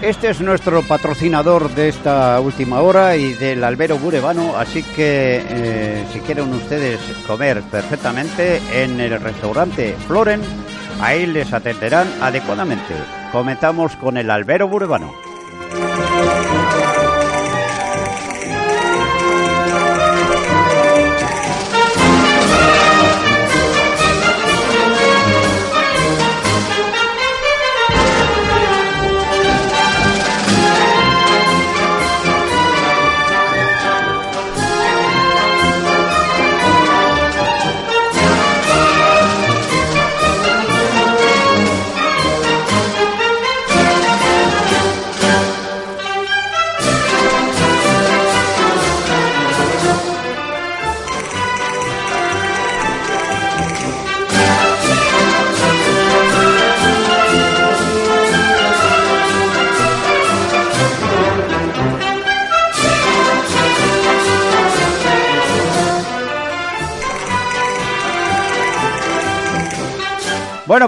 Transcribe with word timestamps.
Este 0.00 0.30
es 0.30 0.40
nuestro 0.40 0.82
patrocinador 0.82 1.70
de 1.74 1.88
esta 1.88 2.40
última 2.40 2.80
hora 2.80 3.16
y 3.16 3.34
del 3.34 3.64
albero 3.64 3.98
burebano, 3.98 4.56
así 4.56 4.82
que 4.82 5.44
eh, 5.44 6.04
si 6.12 6.20
quieren 6.20 6.54
ustedes 6.54 7.00
comer 7.26 7.62
perfectamente 7.62 8.62
en 8.72 9.00
el 9.00 9.20
restaurante 9.20 9.96
Floren, 10.06 10.40
ahí 11.00 11.26
les 11.26 11.52
atenderán 11.52 12.06
adecuadamente. 12.20 12.94
Comentamos 13.32 13.96
con 13.96 14.16
el 14.16 14.30
albero 14.30 14.68
burebano. 14.68 15.12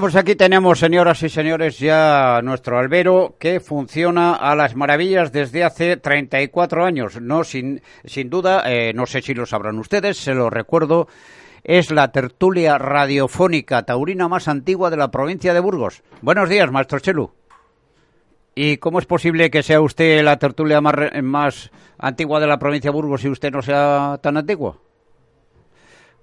Pues 0.00 0.16
aquí 0.16 0.34
tenemos, 0.34 0.78
señoras 0.78 1.22
y 1.24 1.28
señores, 1.28 1.78
ya 1.78 2.40
nuestro 2.42 2.78
albero 2.78 3.34
que 3.38 3.60
funciona 3.60 4.34
a 4.34 4.56
las 4.56 4.74
maravillas 4.74 5.30
desde 5.30 5.62
hace 5.62 5.98
34 5.98 6.86
años. 6.86 7.20
No, 7.20 7.44
sin, 7.44 7.82
sin 8.06 8.30
duda, 8.30 8.62
eh, 8.64 8.94
no 8.94 9.04
sé 9.04 9.20
si 9.20 9.34
lo 9.34 9.44
sabrán 9.44 9.78
ustedes, 9.78 10.16
se 10.16 10.32
lo 10.32 10.48
recuerdo, 10.48 11.06
es 11.64 11.90
la 11.90 12.12
tertulia 12.12 12.78
radiofónica 12.78 13.82
taurina 13.82 14.26
más 14.26 14.48
antigua 14.48 14.88
de 14.88 14.96
la 14.96 15.10
provincia 15.10 15.52
de 15.52 15.60
Burgos. 15.60 16.02
Buenos 16.22 16.48
días, 16.48 16.72
maestro 16.72 16.98
Chelu. 16.98 17.32
¿Y 18.54 18.78
cómo 18.78 19.00
es 19.00 19.06
posible 19.06 19.50
que 19.50 19.62
sea 19.62 19.82
usted 19.82 20.24
la 20.24 20.38
tertulia 20.38 20.80
más, 20.80 20.94
más 21.22 21.70
antigua 21.98 22.40
de 22.40 22.46
la 22.46 22.58
provincia 22.58 22.90
de 22.90 22.96
Burgos 22.96 23.22
y 23.24 23.28
usted 23.28 23.52
no 23.52 23.60
sea 23.60 24.18
tan 24.22 24.38
antiguo? 24.38 24.80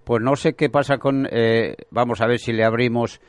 Pues 0.03 0.23
no 0.23 0.35
sé 0.35 0.55
qué 0.55 0.69
pasa 0.69 0.97
con... 0.97 1.27
Eh, 1.29 1.75
vamos 1.91 2.21
a 2.21 2.27
ver 2.27 2.39
si 2.39 2.53
le 2.53 2.63
abrimos 2.63 3.19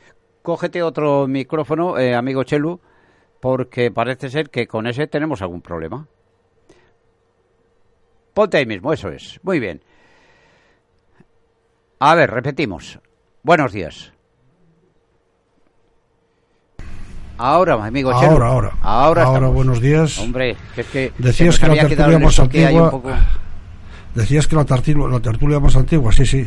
cógete 0.49 0.81
otro 0.81 1.27
micrófono, 1.27 1.99
eh, 1.99 2.15
amigo 2.15 2.43
Chelu, 2.43 2.79
porque 3.39 3.91
parece 3.91 4.31
ser 4.31 4.49
que 4.49 4.65
con 4.65 4.87
ese 4.87 5.05
tenemos 5.05 5.43
algún 5.43 5.61
problema. 5.61 6.07
Ponte 8.33 8.57
ahí 8.57 8.65
mismo, 8.65 8.91
eso 8.91 9.09
es. 9.09 9.39
Muy 9.43 9.59
bien. 9.59 9.83
A 11.99 12.15
ver, 12.15 12.31
repetimos. 12.31 12.99
Buenos 13.43 13.73
días. 13.73 14.11
Ahora, 17.37 17.73
amigo 17.85 18.11
Chelu. 18.19 18.31
Ahora, 18.31 18.47
ahora. 18.47 18.77
Ahora, 18.81 19.23
ahora 19.25 19.47
buenos 19.49 19.79
días. 19.79 20.17
Hombre, 20.17 20.57
que 20.73 20.81
es 20.81 20.87
que 20.87 21.13
decías 21.19 21.59
que 21.59 21.67
la 21.67 21.87
tertulia 21.87 22.17
más 22.17 22.39
antigua. 22.39 23.01
Decías 24.15 24.47
que 24.47 24.55
la 24.55 24.65
tertulia, 24.65 25.07
la 25.09 25.19
tertulia 25.19 25.59
más 25.59 25.75
antigua, 25.75 26.11
sí, 26.11 26.25
sí. 26.25 26.43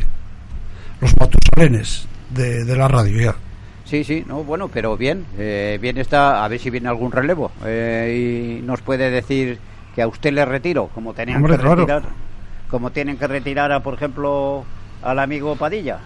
Los 0.99 1.13
patusalenes 1.13 2.05
de, 2.31 2.65
de 2.65 2.75
la 2.75 2.89
radio 2.89 3.21
ya. 3.21 3.52
Sí, 3.93 4.03
sí, 4.03 4.23
no, 4.27 4.43
bueno, 4.43 4.69
pero 4.69 4.97
bien, 4.97 5.23
eh, 5.37 5.77
bien 5.79 5.99
está, 5.99 6.43
a 6.43 6.47
ver 6.47 6.59
si 6.59 6.71
viene 6.71 6.89
algún 6.89 7.11
relevo 7.11 7.51
eh, 7.63 8.57
y 8.59 8.65
nos 8.65 8.81
puede 8.81 9.11
decir 9.11 9.59
que 9.93 10.01
a 10.01 10.07
usted 10.07 10.33
le 10.33 10.43
retiro, 10.45 10.89
como 10.95 11.13
tenían 11.13 11.45
que 11.45 11.57
retirar, 11.57 12.01
como 12.71 12.89
tienen 12.89 13.17
que 13.17 13.27
retirar, 13.27 13.71
a, 13.71 13.81
por 13.81 13.93
ejemplo, 13.93 14.65
al 15.03 15.19
amigo 15.19 15.55
Padilla. 15.55 15.99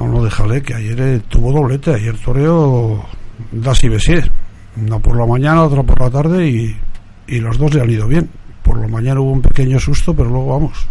No, 0.00 0.08
no, 0.08 0.24
déjale, 0.24 0.60
que 0.60 0.74
ayer 0.74 1.00
eh, 1.00 1.20
tuvo 1.28 1.52
doblete, 1.52 1.94
ayer 1.94 2.18
toreo 2.18 3.04
das 3.52 3.84
y 3.84 3.88
besier, 3.88 4.28
una 4.82 4.98
por 4.98 5.16
la 5.16 5.26
mañana, 5.26 5.62
otra 5.62 5.84
por 5.84 6.00
la 6.00 6.10
tarde 6.10 6.48
y, 6.48 6.76
y 7.28 7.38
los 7.38 7.56
dos 7.56 7.72
le 7.72 7.82
han 7.82 7.90
ido 7.90 8.08
bien. 8.08 8.28
Por 8.64 8.80
la 8.80 8.88
mañana 8.88 9.20
hubo 9.20 9.30
un 9.30 9.42
pequeño 9.42 9.78
susto, 9.78 10.12
pero 10.12 10.28
luego 10.28 10.48
vamos, 10.48 10.88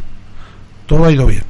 todo 0.85 1.03
ha 1.03 1.11
ido 1.11 1.25
bien. 1.25 1.44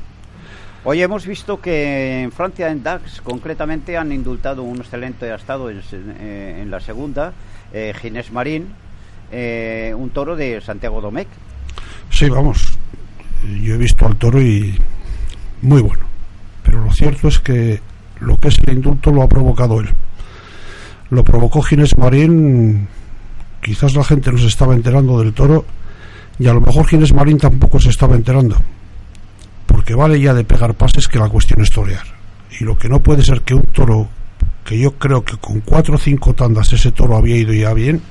Hoy 0.89 1.01
hemos 1.01 1.27
visto 1.27 1.59
que 1.59 2.21
en 2.21 2.31
Francia, 2.31 2.71
en 2.71 2.81
Dax, 2.81 3.19
concretamente, 3.19 3.97
han 3.97 4.13
indultado 4.13 4.63
un 4.63 4.77
excelente 4.77 5.35
estado 5.35 5.69
en, 5.69 5.81
eh, 5.91 6.59
en 6.61 6.71
la 6.71 6.79
segunda, 6.79 7.33
eh, 7.73 7.93
Ginés 7.99 8.31
Marín, 8.31 8.67
eh, 9.29 9.93
un 9.97 10.11
toro 10.11 10.37
de 10.37 10.61
Santiago 10.61 11.01
Domecq. 11.01 11.27
Sí, 12.09 12.29
vamos. 12.29 12.77
Yo 13.61 13.73
he 13.73 13.77
visto 13.77 14.07
al 14.07 14.15
toro 14.15 14.41
y 14.41 14.79
muy 15.61 15.81
bueno. 15.81 16.05
Pero 16.63 16.81
lo 16.81 16.93
cierto 16.93 17.27
es 17.27 17.39
que 17.39 17.81
lo 18.21 18.37
que 18.37 18.47
es 18.47 18.57
el 18.65 18.75
indulto 18.75 19.11
lo 19.11 19.23
ha 19.23 19.27
provocado 19.27 19.81
él. 19.81 19.89
Lo 21.09 21.25
provocó 21.25 21.61
Ginés 21.63 21.97
Marín. 21.97 22.87
Quizás 23.61 23.93
la 23.93 24.05
gente 24.05 24.31
no 24.31 24.37
se 24.37 24.47
estaba 24.47 24.73
enterando 24.73 25.19
del 25.19 25.33
toro 25.33 25.65
y 26.39 26.47
a 26.47 26.53
lo 26.53 26.61
mejor 26.61 26.87
Ginés 26.87 27.13
Marín 27.13 27.39
tampoco 27.39 27.77
se 27.77 27.89
estaba 27.89 28.15
enterando 28.15 28.55
porque 29.87 29.95
vale 29.95 30.19
ya 30.19 30.33
de 30.33 30.43
pegar 30.43 30.73
pases 30.73 31.07
que 31.07 31.17
la 31.17 31.29
cuestión 31.29 31.61
es 31.61 31.71
torear. 31.71 32.03
Y 32.59 32.65
lo 32.65 32.77
que 32.77 32.89
no 32.89 33.01
puede 33.01 33.23
ser 33.23 33.39
que 33.43 33.53
un 33.53 33.63
toro, 33.63 34.09
que 34.65 34.77
yo 34.77 34.91
creo 34.97 35.23
que 35.23 35.37
con 35.37 35.61
cuatro 35.61 35.95
o 35.95 35.97
cinco 35.97 36.33
tandas 36.33 36.73
ese 36.73 36.91
toro 36.91 37.15
había 37.15 37.37
ido 37.37 37.53
ya 37.53 37.73
bien, 37.73 38.01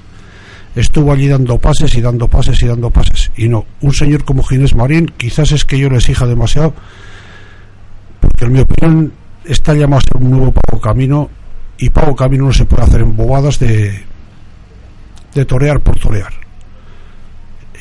estuvo 0.74 1.12
allí 1.12 1.28
dando 1.28 1.58
pases 1.58 1.94
y 1.94 2.00
dando 2.00 2.28
pases 2.28 2.62
y 2.62 2.66
dando 2.66 2.88
pases. 2.88 3.30
Y 3.36 3.50
no, 3.50 3.66
un 3.82 3.92
señor 3.92 4.24
como 4.24 4.42
Ginés 4.42 4.74
Marín, 4.74 5.12
quizás 5.18 5.52
es 5.52 5.66
que 5.66 5.78
yo 5.78 5.90
le 5.90 5.96
exija 5.96 6.24
demasiado, 6.26 6.72
porque 8.22 8.46
en 8.46 8.52
mi 8.52 8.60
opinión 8.60 9.12
está 9.44 9.74
llamado 9.74 9.98
a 9.98 10.00
ser 10.00 10.22
un 10.22 10.30
nuevo 10.30 10.52
Pago 10.52 10.80
Camino, 10.80 11.28
y 11.76 11.90
Pago 11.90 12.16
Camino 12.16 12.46
no 12.46 12.54
se 12.54 12.64
puede 12.64 12.84
hacer 12.84 13.02
en 13.02 13.14
bobadas 13.14 13.58
de, 13.58 14.02
de 15.34 15.44
torear 15.44 15.80
por 15.80 15.98
torear 15.98 16.45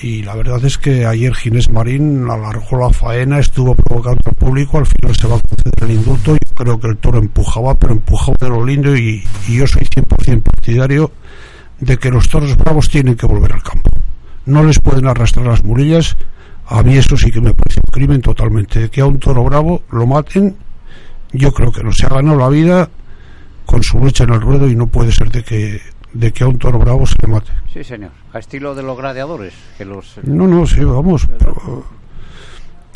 y 0.02 0.24
la 0.24 0.36
verdad 0.36 0.64
es 0.66 0.78
que 0.78 1.06
ayer 1.06 1.34
Ginés 1.34 1.70
Marín 1.70 2.30
alargó 2.30 2.78
la 2.78 2.90
faena, 2.90 3.40
estuvo 3.40 3.76
provocando 3.76 4.20
al 4.26 4.36
público, 4.36 4.78
al 4.78 4.86
final 4.86 5.16
se 5.16 5.28
va 5.28 5.38
a 5.38 5.40
conceder 5.40 5.74
el 5.82 5.92
indulto, 5.92 6.34
yo 6.34 6.56
creo 6.56 6.80
que 6.80 6.88
el 6.88 6.98
toro 6.98 7.20
empujaba, 7.20 7.76
pero 7.76 7.94
empujaba 7.94 8.36
de 8.40 8.50
lo 8.50 8.66
lindo 8.66 8.96
y, 8.96 9.24
yo 9.48 9.66
soy 9.68 9.84
100% 9.84 10.44
partidario 10.44 11.12
de 11.80 11.98
que 11.98 12.10
los 12.10 12.30
toros 12.30 12.58
bravos 12.58 12.90
tienen 12.90 13.16
que 13.16 13.26
volver 13.26 13.54
al 13.54 13.64
campo. 13.64 13.90
No 14.46 14.64
les 14.64 14.80
pueden 14.80 15.08
arrastrar 15.08 15.46
las 15.46 15.64
murillas, 15.64 16.18
a 16.68 16.84
mí 16.84 16.98
eso 16.98 17.18
sí 17.18 17.32
que 17.32 17.42
me 17.42 17.54
parece 17.54 17.80
un 17.86 17.92
crimen 17.92 18.22
totalmente, 18.22 18.90
que 18.90 19.02
a 19.02 19.06
un 19.06 19.20
toro 19.20 19.44
bravo 19.44 19.84
lo 19.92 20.06
maten, 20.06 20.56
yo 21.32 21.52
creo 21.52 21.72
que 21.72 21.84
no 21.84 21.92
se 21.92 22.06
ha 22.06 22.10
ganado 22.10 22.38
la 22.38 22.50
vida 22.50 22.90
con 23.66 23.84
su 23.84 24.00
lucha 24.00 24.24
en 24.24 24.34
el 24.34 24.42
ruedo 24.42 24.70
y 24.70 24.76
no 24.76 24.88
puede 24.88 25.12
ser 25.12 25.32
de 25.32 25.44
que 25.44 25.82
de 26.16 26.32
que 26.32 26.44
a 26.44 26.48
un 26.48 26.58
toro 26.58 26.80
bravo 26.80 27.06
se 27.06 27.16
le 27.22 27.28
mate. 27.28 27.52
Sí, 27.72 27.84
señor. 27.84 28.12
A 28.34 28.40
estilo 28.40 28.74
de 28.74 28.84
los 28.84 28.98
gladiadores. 28.98 29.54
Que 29.78 29.86
los... 29.86 30.18
No, 30.24 30.48
no, 30.48 30.66
sí, 30.66 30.84
vamos. 30.84 31.28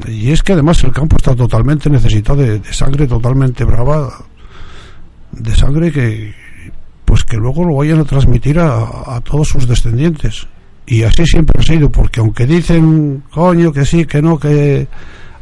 Y 0.08 0.32
es 0.32 0.42
que 0.42 0.54
además 0.54 0.82
el 0.86 0.94
campo 0.94 1.18
está 1.18 1.36
totalmente 1.36 1.90
necesitado 1.90 2.42
de, 2.42 2.64
sangre 2.74 3.06
totalmente 3.06 3.66
brava, 3.66 4.10
de 5.34 5.54
sangre 5.54 5.92
que 5.92 6.34
pues 7.04 7.24
que 7.24 7.38
luego 7.38 7.66
lo 7.66 7.76
vayan 7.76 8.00
a 8.00 8.06
transmitir 8.06 8.60
a, 8.60 9.20
todos 9.22 9.50
sus 9.50 9.68
descendientes. 9.68 10.48
Y 10.86 11.04
así 11.04 11.26
siempre 11.26 11.60
ha 11.60 11.64
sido, 11.64 11.92
porque 11.92 12.20
aunque 12.20 12.46
dicen, 12.46 13.24
coño, 13.32 13.74
que 13.74 13.84
sí, 13.84 14.06
que 14.06 14.22
no, 14.22 14.40
que 14.40 14.88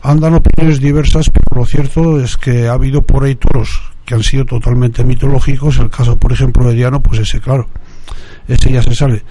andan 0.02 0.36
opiniones 0.36 0.80
diversas, 0.80 1.30
pero 1.30 1.62
lo 1.62 1.66
cierto 1.68 2.22
es 2.22 2.38
que 2.38 2.68
ha 2.68 2.74
habido 2.74 3.02
por 3.02 3.26
ahí 3.26 3.36
toros 3.36 3.97
que 4.08 4.16
han 4.16 4.24
sido 4.24 4.46
totalmente 4.46 5.04
mitológicos. 5.04 5.78
El 5.80 5.90
caso, 5.90 6.18
por 6.18 6.32
ejemplo, 6.32 6.66
de 6.68 6.76
Diano, 6.76 7.02
pues 7.02 7.20
ese, 7.20 7.42
claro, 7.42 7.68
ese 8.48 8.72
ya 8.72 8.82
se 8.82 8.96
sale. 8.96 9.22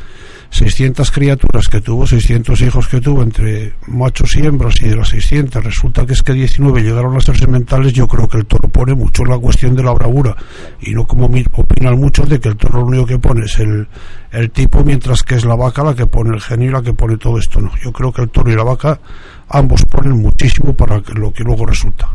600 0.51 1.11
criaturas 1.11 1.69
que 1.69 1.81
tuvo, 1.81 2.07
600 2.07 2.61
hijos 2.61 2.87
que 2.87 3.01
tuvo 3.01 3.23
entre 3.23 3.73
machos 3.89 4.37
y 4.37 4.47
hembras 4.47 4.81
y 4.81 4.89
de 4.89 4.97
las 4.97 5.09
600 5.09 5.65
resulta 5.65 6.07
que 6.07 6.13
es 6.13 6.23
que 6.23 6.35
19 6.35 6.83
llegaron 6.83 7.17
a 7.17 7.21
ser 7.21 7.37
sementales, 7.37 7.95
yo 7.95 8.07
creo 8.07 8.29
que 8.29 8.37
el 8.37 8.47
toro 8.47 8.69
pone 8.69 8.95
mucho 8.95 9.25
la 9.25 9.39
cuestión 9.39 9.75
de 9.75 9.83
la 9.83 9.93
bravura 9.93 10.37
y 10.81 10.93
no 10.93 11.05
como 11.05 11.27
opinan 11.27 11.99
muchos 11.99 12.29
de 12.29 12.39
que 12.39 12.51
el 12.51 12.57
toro 12.57 12.79
lo 12.79 12.87
único 12.87 13.07
que 13.07 13.19
pone 13.19 13.47
es 13.47 13.59
el, 13.59 13.89
el 14.31 14.51
tipo 14.51 14.85
mientras 14.85 15.25
que 15.25 15.35
es 15.35 15.45
la 15.45 15.57
vaca 15.57 15.83
la 15.83 15.97
que 15.97 16.07
pone 16.07 16.37
el 16.37 16.41
genio 16.41 16.69
y 16.69 16.73
la 16.73 16.83
que 16.83 16.93
pone 16.93 17.17
todo 17.17 17.39
esto, 17.39 17.61
no, 17.61 17.73
yo 17.83 17.91
creo 17.93 18.13
que 18.13 18.23
el 18.23 18.29
toro 18.29 18.53
y 18.53 18.55
la 18.55 18.63
vaca 18.63 19.01
ambos 19.49 19.85
ponen 19.85 20.13
muchísimo 20.13 20.75
para 20.75 21.03
lo 21.15 21.33
que 21.33 21.43
luego 21.43 21.67
resulta. 21.67 22.09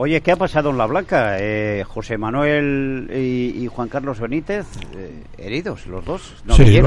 Oye, 0.00 0.20
¿qué 0.20 0.30
ha 0.30 0.36
pasado 0.36 0.70
en 0.70 0.78
La 0.78 0.86
Blanca? 0.86 1.38
Eh, 1.40 1.82
José 1.84 2.16
Manuel 2.16 3.10
y, 3.12 3.66
Juan 3.66 3.88
Carlos 3.88 4.20
Benítez, 4.20 4.64
eh, 4.96 5.24
heridos 5.36 5.88
los 5.88 6.04
dos. 6.04 6.34
sí, 6.50 6.80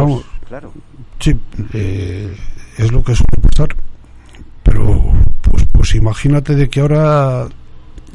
claro. 0.47 0.71
Sí, 1.19 1.35
eh, 1.73 2.33
es 2.77 2.89
lo 2.89 3.03
que 3.03 3.13
suele 3.13 3.49
pasar. 3.49 3.67
Pero, 4.63 5.11
pues, 5.41 5.65
pues 5.73 5.95
imagínate 5.95 6.55
de 6.55 6.69
que 6.69 6.79
ahora 6.79 7.49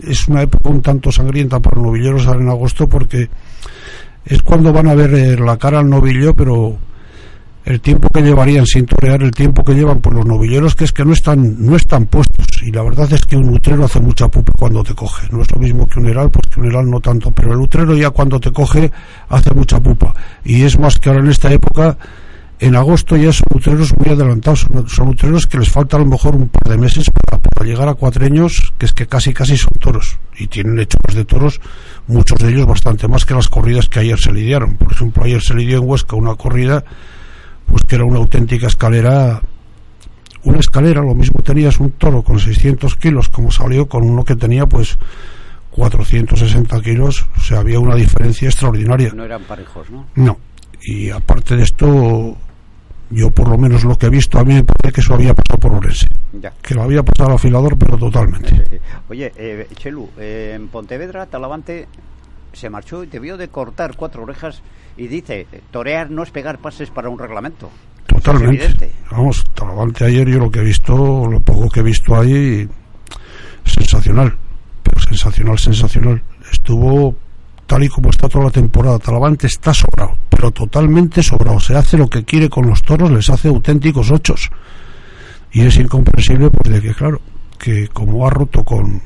es 0.02 0.28
una 0.28 0.40
época 0.40 0.70
un 0.70 0.80
tanto 0.80 1.12
sangrienta 1.12 1.60
para 1.60 1.76
los 1.76 1.88
novilleros 1.88 2.26
en 2.28 2.48
agosto 2.48 2.88
porque 2.88 3.28
es 4.24 4.42
cuando 4.44 4.72
van 4.72 4.88
a 4.88 4.94
ver 4.94 5.38
la 5.38 5.58
cara 5.58 5.80
al 5.80 5.90
novillo, 5.90 6.32
pero 6.32 6.78
el 7.66 7.80
tiempo 7.80 8.08
que 8.14 8.22
llevarían 8.22 8.64
sin 8.64 8.86
torear, 8.86 9.24
el 9.24 9.32
tiempo 9.32 9.64
que 9.64 9.74
llevan 9.74 10.00
por 10.00 10.14
los 10.14 10.24
novilleros, 10.24 10.76
que 10.76 10.84
es 10.84 10.92
que 10.92 11.04
no 11.04 11.12
están, 11.12 11.66
no 11.66 11.74
están 11.74 12.06
puestos. 12.06 12.46
Y 12.62 12.70
la 12.70 12.84
verdad 12.84 13.12
es 13.12 13.22
que 13.26 13.36
un 13.36 13.48
utrero 13.48 13.84
hace 13.84 13.98
mucha 13.98 14.28
pupa 14.28 14.52
cuando 14.56 14.84
te 14.84 14.94
coge. 14.94 15.26
No 15.32 15.42
es 15.42 15.50
lo 15.50 15.58
mismo 15.58 15.88
que 15.88 15.98
un 15.98 16.06
heral, 16.06 16.30
pues 16.30 16.46
que 16.46 16.60
un 16.60 16.66
heral 16.66 16.88
no 16.88 17.00
tanto. 17.00 17.32
Pero 17.32 17.52
el 17.52 17.58
utrero 17.58 17.96
ya 17.96 18.10
cuando 18.10 18.38
te 18.38 18.52
coge 18.52 18.92
hace 19.28 19.52
mucha 19.52 19.80
pupa. 19.80 20.14
Y 20.44 20.62
es 20.62 20.78
más 20.78 20.96
que 21.00 21.08
ahora 21.08 21.22
en 21.22 21.28
esta 21.28 21.52
época, 21.52 21.98
en 22.60 22.76
agosto 22.76 23.16
ya 23.16 23.32
son 23.32 23.46
utreros 23.52 23.92
muy 23.98 24.14
adelantados. 24.14 24.64
Son, 24.86 25.08
utreros 25.08 25.48
que 25.48 25.58
les 25.58 25.68
falta 25.68 25.96
a 25.96 26.00
lo 26.00 26.06
mejor 26.06 26.36
un 26.36 26.48
par 26.48 26.70
de 26.70 26.78
meses 26.78 27.10
para, 27.10 27.42
para 27.42 27.66
llegar 27.66 27.88
a 27.88 27.94
cuatreños, 27.94 28.74
que 28.78 28.86
es 28.86 28.92
que 28.92 29.08
casi 29.08 29.34
casi 29.34 29.56
son 29.56 29.72
toros. 29.80 30.20
Y 30.38 30.46
tienen 30.46 30.78
hechos 30.78 31.16
de 31.16 31.24
toros, 31.24 31.60
muchos 32.06 32.38
de 32.38 32.48
ellos 32.48 32.64
bastante 32.64 33.08
más 33.08 33.24
que 33.24 33.34
las 33.34 33.48
corridas 33.48 33.88
que 33.88 33.98
ayer 33.98 34.20
se 34.20 34.32
lidiaron. 34.32 34.76
Por 34.76 34.92
ejemplo, 34.92 35.24
ayer 35.24 35.42
se 35.42 35.54
lidió 35.54 35.78
en 35.78 35.88
Huesca 35.88 36.14
una 36.14 36.36
corrida 36.36 36.84
pues 37.66 37.82
que 37.82 37.96
era 37.96 38.04
una 38.04 38.18
auténtica 38.18 38.66
escalera 38.66 39.42
una 40.46 40.60
escalera, 40.60 41.02
lo 41.02 41.14
mismo 41.14 41.42
tenías 41.42 41.80
un 41.80 41.90
toro 41.92 42.22
con 42.22 42.38
600 42.38 42.94
kilos 42.96 43.28
como 43.28 43.50
salió 43.50 43.88
con 43.88 44.08
uno 44.08 44.24
que 44.24 44.36
tenía 44.36 44.66
pues 44.66 44.96
460 45.72 46.80
kilos, 46.80 47.26
o 47.36 47.40
sea, 47.40 47.58
había 47.58 47.78
una 47.80 47.96
diferencia 47.96 48.48
extraordinaria. 48.48 49.12
No 49.12 49.24
eran 49.24 49.42
parejos, 49.42 49.90
¿no? 49.90 50.06
No, 50.14 50.38
y 50.82 51.10
aparte 51.10 51.56
de 51.56 51.64
esto, 51.64 52.36
yo 53.10 53.30
por 53.30 53.48
lo 53.48 53.58
menos 53.58 53.84
lo 53.84 53.98
que 53.98 54.06
he 54.06 54.10
visto, 54.10 54.38
a 54.38 54.44
mí 54.44 54.54
me 54.54 54.64
parece 54.64 54.94
que 54.94 55.00
eso 55.00 55.14
había 55.14 55.34
pasado 55.34 55.58
por 55.58 55.72
Orense. 55.72 56.08
Que 56.62 56.74
lo 56.74 56.82
había 56.82 57.02
pasado 57.02 57.30
al 57.30 57.36
afilador, 57.36 57.76
pero 57.76 57.98
totalmente. 57.98 58.80
Oye, 59.08 59.32
eh, 59.36 59.66
Chelu, 59.74 60.08
eh, 60.16 60.52
en 60.54 60.68
Pontevedra, 60.68 61.26
Talavante 61.26 61.88
se 62.56 62.70
marchó 62.70 63.04
y 63.04 63.18
vio 63.18 63.36
de 63.36 63.48
cortar 63.48 63.96
cuatro 63.96 64.22
orejas 64.22 64.62
y 64.96 65.08
dice, 65.08 65.46
torear 65.70 66.10
no 66.10 66.22
es 66.22 66.30
pegar 66.30 66.58
pases 66.58 66.90
para 66.90 67.08
un 67.08 67.18
reglamento. 67.18 67.70
Totalmente. 68.06 68.92
Vamos, 69.10 69.44
Talavante 69.54 70.04
ayer 70.04 70.28
yo 70.28 70.38
lo 70.38 70.50
que 70.50 70.60
he 70.60 70.64
visto, 70.64 71.26
lo 71.26 71.40
poco 71.40 71.68
que 71.68 71.80
he 71.80 71.82
visto 71.82 72.16
ahí, 72.16 72.66
sensacional. 73.64 74.36
Pero 74.82 75.00
sensacional, 75.00 75.58
sensacional. 75.58 76.22
Estuvo 76.50 77.14
tal 77.66 77.82
y 77.84 77.88
como 77.88 78.10
está 78.10 78.28
toda 78.28 78.44
la 78.46 78.50
temporada. 78.50 78.98
Talavante 78.98 79.48
está 79.48 79.74
sobrado, 79.74 80.16
pero 80.30 80.50
totalmente 80.50 81.22
sobrado. 81.22 81.60
Se 81.60 81.76
hace 81.76 81.98
lo 81.98 82.08
que 82.08 82.24
quiere 82.24 82.48
con 82.48 82.66
los 82.66 82.82
toros, 82.82 83.10
les 83.10 83.28
hace 83.28 83.48
auténticos 83.48 84.10
ochos. 84.10 84.50
Y 85.52 85.62
es 85.62 85.76
incomprensible, 85.76 86.50
pues, 86.50 86.72
de 86.72 86.80
que, 86.80 86.94
claro, 86.94 87.20
que 87.58 87.88
como 87.88 88.26
ha 88.26 88.30
roto 88.30 88.64
con, 88.64 89.02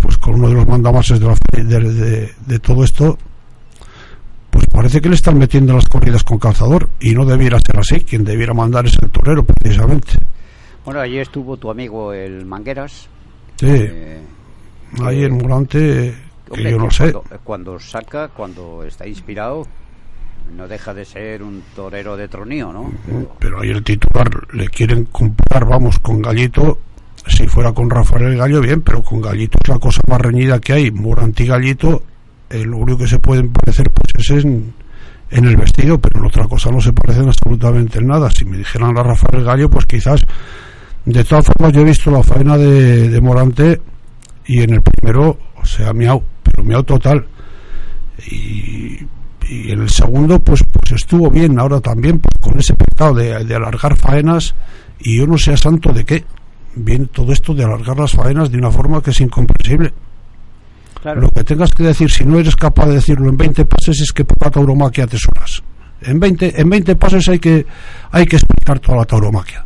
pues 0.00 0.18
con 0.18 0.34
uno 0.34 0.48
de 0.48 0.54
los 0.54 0.66
mandamases 0.66 1.20
de, 1.20 2.30
de, 2.46 2.58
todo 2.58 2.84
esto, 2.84 3.16
pues 4.50 4.66
parece 4.66 5.00
que 5.00 5.08
le 5.08 5.14
están 5.14 5.38
metiendo 5.38 5.72
las 5.72 5.86
corridas 5.86 6.22
con 6.24 6.38
calzador 6.38 6.88
y 7.00 7.14
no 7.14 7.24
debiera 7.24 7.58
ser 7.64 7.78
así. 7.78 8.00
Quien 8.00 8.24
debiera 8.24 8.54
mandar 8.54 8.86
es 8.86 8.96
el 9.00 9.10
torero, 9.10 9.44
precisamente. 9.44 10.12
Bueno, 10.84 11.00
allí 11.00 11.18
estuvo 11.18 11.56
tu 11.56 11.70
amigo 11.70 12.12
el 12.12 12.44
Mangueras. 12.44 13.08
Sí. 13.56 13.66
Eh, 13.66 14.20
ahí 15.02 15.24
en 15.24 15.38
Morante, 15.38 16.14
que 16.52 16.70
yo 16.70 16.78
no 16.78 16.90
sé. 16.90 17.14
Cuando, 17.42 17.78
saca, 17.80 18.28
cuando 18.28 18.84
está 18.84 19.06
inspirado, 19.06 19.66
no 20.54 20.68
deja 20.68 20.94
de 20.94 21.04
ser 21.04 21.42
un 21.42 21.62
torero 21.74 22.16
de 22.16 22.28
tronío, 22.28 22.72
¿no? 22.72 22.92
Pero, 23.06 23.36
Pero 23.40 23.60
ahí 23.60 23.70
el 23.70 23.82
titular 23.82 24.30
le 24.52 24.68
quieren 24.68 25.06
comprar, 25.06 25.66
vamos, 25.66 25.98
con 25.98 26.20
Gallito 26.20 26.78
si 27.26 27.46
fuera 27.46 27.72
con 27.72 27.90
Rafael 27.90 28.36
Gallo, 28.36 28.60
bien, 28.60 28.82
pero 28.82 29.02
con 29.02 29.20
Gallito 29.20 29.58
es 29.62 29.68
la 29.68 29.78
cosa 29.78 30.00
más 30.08 30.20
reñida 30.20 30.60
que 30.60 30.72
hay. 30.72 30.90
Morante 30.90 31.42
y 31.42 31.46
Gallito, 31.46 32.02
el 32.50 32.64
lo 32.64 32.78
único 32.78 32.98
que 32.98 33.08
se 33.08 33.18
pueden 33.18 33.50
parecer 33.52 33.90
pues 33.90 34.30
es 34.30 34.44
en, 34.44 34.72
el 35.30 35.56
vestido, 35.56 35.98
pero 35.98 36.20
en 36.20 36.26
otra 36.26 36.46
cosa 36.46 36.70
no 36.70 36.80
se 36.80 36.92
parecen 36.92 37.28
absolutamente 37.28 37.98
en 37.98 38.06
nada. 38.06 38.30
Si 38.30 38.44
me 38.44 38.58
dijeran 38.58 38.96
a 38.96 39.02
Rafael 39.02 39.44
Gallo, 39.44 39.68
pues 39.68 39.86
quizás. 39.86 40.24
De 41.04 41.22
todas 41.22 41.46
formas, 41.46 41.72
yo 41.72 41.82
he 41.82 41.84
visto 41.84 42.10
la 42.10 42.22
faena 42.22 42.56
de, 42.56 43.20
Morante 43.20 43.80
y 44.46 44.62
en 44.62 44.74
el 44.74 44.82
primero, 44.82 45.38
o 45.56 45.64
sea, 45.64 45.92
miau, 45.92 46.22
pero 46.42 46.64
miau 46.64 46.82
total. 46.82 47.26
Y, 48.28 48.98
y 49.48 49.70
en 49.70 49.82
el 49.82 49.90
segundo, 49.90 50.40
pues, 50.40 50.64
pues 50.64 51.00
estuvo 51.00 51.30
bien. 51.30 51.58
Ahora 51.58 51.80
también, 51.80 52.18
pues 52.18 52.34
con 52.40 52.58
ese 52.58 52.74
pecado 52.74 53.14
de, 53.14 53.44
de 53.44 53.54
alargar 53.54 53.96
faenas 53.96 54.54
y 54.98 55.18
yo 55.18 55.26
no 55.26 55.38
sé 55.38 55.52
a 55.52 55.56
santo 55.56 55.92
de 55.92 56.04
qué 56.04 56.24
viene 56.76 57.06
todo 57.06 57.32
esto 57.32 57.54
de 57.54 57.64
alargar 57.64 57.98
las 57.98 58.12
faenas 58.12 58.50
de 58.50 58.58
una 58.58 58.70
forma 58.70 59.02
que 59.02 59.10
es 59.10 59.20
incomprensible. 59.20 59.92
Lo 61.04 61.28
que 61.30 61.44
tengas 61.44 61.70
que 61.70 61.84
decir, 61.84 62.10
si 62.10 62.24
no 62.24 62.38
eres 62.38 62.56
capaz 62.56 62.86
de 62.86 62.94
decirlo 62.94 63.28
en 63.28 63.36
20 63.36 63.64
pases, 63.64 64.00
es 64.00 64.12
que 64.12 64.24
poca 64.24 64.50
tauromaquia 64.50 65.04
atesoras. 65.04 65.62
En 66.02 66.18
20, 66.18 66.60
en 66.60 66.68
20 66.68 66.96
pases 66.96 67.28
hay 67.28 67.38
que, 67.38 67.66
hay 68.10 68.26
que 68.26 68.36
explicar 68.36 68.80
toda 68.80 68.98
la 68.98 69.04
tauromaquia. 69.04 69.65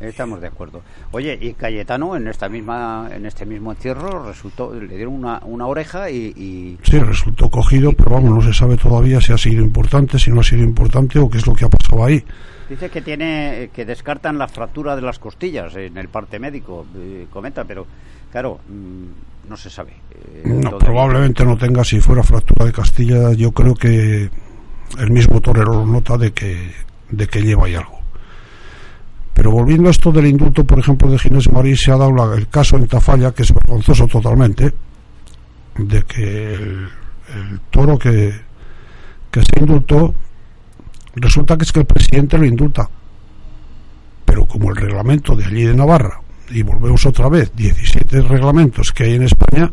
Estamos 0.00 0.40
de 0.40 0.46
acuerdo. 0.46 0.80
Oye, 1.12 1.38
y 1.38 1.52
Cayetano 1.52 2.16
en 2.16 2.26
esta 2.26 2.48
misma, 2.48 3.10
en 3.12 3.26
este 3.26 3.44
mismo 3.44 3.70
encierro 3.70 4.26
resultó, 4.26 4.72
le 4.72 4.96
dieron 4.96 5.12
una, 5.12 5.40
una 5.44 5.66
oreja 5.66 6.10
y, 6.10 6.78
Sí, 6.82 6.98
resultó 6.98 7.50
cogido, 7.50 7.92
pero 7.92 8.12
vamos, 8.12 8.30
no 8.30 8.40
se 8.40 8.54
sabe 8.54 8.78
todavía 8.78 9.20
si 9.20 9.32
ha 9.32 9.38
sido 9.38 9.62
importante, 9.62 10.18
si 10.18 10.30
no 10.30 10.40
ha 10.40 10.44
sido 10.44 10.62
importante 10.62 11.18
o 11.18 11.28
qué 11.28 11.36
es 11.36 11.46
lo 11.46 11.54
que 11.54 11.66
ha 11.66 11.68
pasado 11.68 12.04
ahí. 12.04 12.24
Dice 12.68 12.88
que 12.88 13.02
tiene 13.02 13.70
que 13.74 13.84
descartan 13.84 14.38
la 14.38 14.48
fractura 14.48 14.96
de 14.96 15.02
las 15.02 15.18
costillas 15.18 15.76
en 15.76 15.98
el 15.98 16.08
parte 16.08 16.38
médico, 16.38 16.86
eh, 16.96 17.26
comenta, 17.30 17.64
pero 17.64 17.86
claro, 18.30 18.60
mm, 18.68 19.48
no 19.50 19.56
se 19.56 19.68
sabe. 19.68 19.92
Eh, 20.12 20.42
no, 20.46 20.78
probablemente 20.78 21.44
no 21.44 21.58
tenga, 21.58 21.84
si 21.84 22.00
fuera 22.00 22.22
fractura 22.22 22.64
de 22.64 22.72
costilla, 22.72 23.32
yo 23.32 23.50
creo 23.50 23.74
que 23.74 24.30
el 24.98 25.10
mismo 25.10 25.40
torero 25.40 25.72
lo 25.74 25.86
nota 25.86 26.16
de 26.16 26.32
que, 26.32 26.70
de 27.10 27.26
que 27.26 27.42
lleva 27.42 27.66
ahí 27.66 27.74
algo. 27.74 27.99
Pero 29.40 29.52
volviendo 29.52 29.88
a 29.88 29.90
esto 29.90 30.12
del 30.12 30.26
indulto, 30.26 30.66
por 30.66 30.78
ejemplo, 30.78 31.10
de 31.10 31.18
Ginés 31.18 31.50
Marí, 31.50 31.74
se 31.74 31.90
ha 31.90 31.96
dado 31.96 32.34
el 32.34 32.46
caso 32.48 32.76
en 32.76 32.86
Tafalla, 32.86 33.32
que 33.32 33.42
es 33.42 33.54
vergonzoso 33.54 34.06
totalmente, 34.06 34.70
de 35.78 36.02
que 36.02 36.52
el, 36.52 36.88
el 37.34 37.60
toro 37.70 37.98
que, 37.98 38.34
que 39.30 39.40
se 39.40 39.60
indultó 39.60 40.14
Resulta 41.14 41.56
que 41.56 41.62
es 41.62 41.72
que 41.72 41.80
el 41.80 41.86
presidente 41.86 42.36
lo 42.36 42.44
indulta. 42.44 42.86
Pero 44.26 44.44
como 44.44 44.68
el 44.68 44.76
reglamento 44.76 45.34
de 45.34 45.46
allí 45.46 45.62
de 45.62 45.74
Navarra, 45.74 46.20
y 46.50 46.62
volvemos 46.62 47.06
otra 47.06 47.30
vez, 47.30 47.50
17 47.56 48.20
reglamentos 48.20 48.92
que 48.92 49.04
hay 49.04 49.14
en 49.14 49.22
España, 49.22 49.72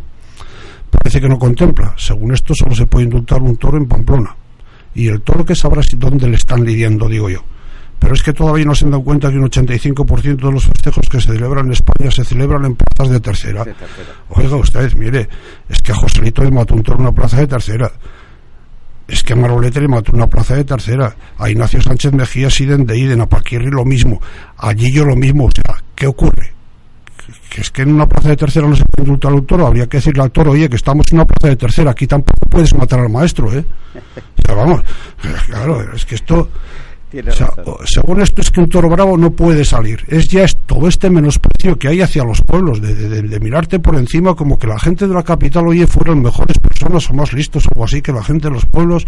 parece 0.90 1.20
que 1.20 1.28
no 1.28 1.38
contempla. 1.38 1.94
Según 1.98 2.34
esto, 2.34 2.54
solo 2.56 2.74
se 2.74 2.88
puede 2.88 3.04
indultar 3.04 3.42
un 3.42 3.58
toro 3.58 3.78
en 3.78 3.86
Pamplona. 3.86 4.34
Y 4.96 5.10
el 5.10 5.24
toro 5.24 5.44
que 5.44 5.56
sabrá 5.56 5.84
si 5.84 5.98
dónde 5.98 6.30
le 6.30 6.38
están 6.38 6.64
lidiando, 6.64 7.10
digo 7.10 7.30
yo. 7.30 7.44
Pero 8.00 8.14
es 8.14 8.22
que 8.22 8.34
todavía 8.34 8.66
no 8.66 8.76
se 8.76 8.86
han 8.86 8.92
dado 8.92 9.04
cuenta 9.04 9.30
que 9.30 9.38
un 9.38 9.50
85% 9.50 10.36
de 10.36 10.52
los 10.52 10.66
festejos 10.66 11.10
que 11.10 11.20
se 11.20 11.34
celebran 11.34 11.66
en 11.66 11.72
España 11.74 12.12
se 12.12 12.24
celebran 12.24 12.66
en 12.66 12.76
plazas 12.76 13.12
de 13.12 13.20
tercera. 13.20 13.66
Oiga 14.30 14.56
usted, 14.56 14.94
mire, 14.96 15.28
es 15.68 15.80
que 15.80 15.92
a 15.92 15.96
Joselito 15.96 16.44
le 16.44 16.52
mató 16.52 16.76
un 16.76 16.84
toro 16.84 16.98
en 16.98 17.04
una 17.04 17.12
plaza 17.12 17.38
de 17.38 17.48
tercera. 17.48 17.92
Es 19.08 19.24
que 19.24 19.34
a 19.34 19.36
Marolete 19.36 19.80
le 19.80 19.88
mató 19.88 20.12
una 20.14 20.28
plaza 20.28 20.56
de 20.56 20.66
tercera, 20.66 21.16
a 21.38 21.50
Ignacio 21.50 21.82
Sánchez 21.82 22.12
Mejía 22.12 22.50
Siden 22.50 22.86
de 22.86 22.98
Iden, 22.98 23.22
a 23.22 23.26
Paquirri 23.26 23.72
lo 23.72 23.86
mismo, 23.86 24.22
a 24.58 24.74
Gillo 24.74 25.06
lo 25.06 25.16
mismo, 25.16 25.46
o 25.46 25.52
sea, 25.52 25.82
¿qué 25.96 26.08
ocurre? 26.08 26.54
Que 27.50 27.62
es 27.62 27.72
que 27.72 27.84
en 27.84 27.94
una 27.94 28.06
plaza 28.06 28.30
de 28.30 28.36
tercera 28.36 28.68
no 28.68 28.76
se 28.76 28.84
puede 28.84 29.08
indultar 29.08 29.32
al 29.32 29.46
toro, 29.46 29.66
habría 29.66 29.88
que 29.88 29.98
decirle 29.98 30.24
al 30.24 30.32
toro, 30.32 30.52
oye, 30.52 30.70
que 30.70 30.76
estamos 30.76 31.06
en 31.12 31.20
una 31.20 31.26
plaza 31.26 31.48
de 31.48 31.56
tercera, 31.56 31.92
aquí 31.92 32.06
tampoco 32.06 32.38
puedes 32.50 32.76
matar 32.76 33.00
al 33.00 33.10
maestro, 33.10 33.52
¿eh? 33.54 33.64
O 33.96 34.42
sea, 34.46 34.56
vamos, 34.56 34.82
claro, 35.48 35.94
es 35.94 36.06
que 36.06 36.16
esto, 36.16 36.50
según 37.86 38.22
esto 38.22 38.42
es 38.42 38.52
que 38.52 38.60
un 38.60 38.70
toro 38.70 38.90
bravo 38.90 39.18
no 39.18 39.32
puede 39.32 39.64
salir. 39.64 40.04
Es 40.08 40.28
ya 40.28 40.46
todo 40.66 40.88
este 40.88 41.10
menosprecio 41.10 41.78
que 41.78 41.88
hay 41.88 42.02
hacia 42.02 42.24
los 42.24 42.42
pueblos, 42.42 42.82
de, 42.82 43.40
mirarte 43.40 43.80
por 43.80 43.96
encima 43.96 44.36
como 44.36 44.60
que 44.60 44.68
la 44.68 44.80
gente 44.80 45.08
de 45.08 45.14
la 45.14 45.24
capital, 45.24 45.68
oye, 45.68 45.88
fueran 45.88 46.22
mejores 46.22 46.58
personas 46.60 47.10
o 47.10 47.14
más 47.14 47.34
listos 47.34 47.66
o 47.66 47.70
algo 47.74 47.86
así 47.86 48.02
que 48.02 48.12
la 48.12 48.24
gente 48.24 48.50
de 48.50 48.54
los 48.54 48.66
pueblos 48.66 49.06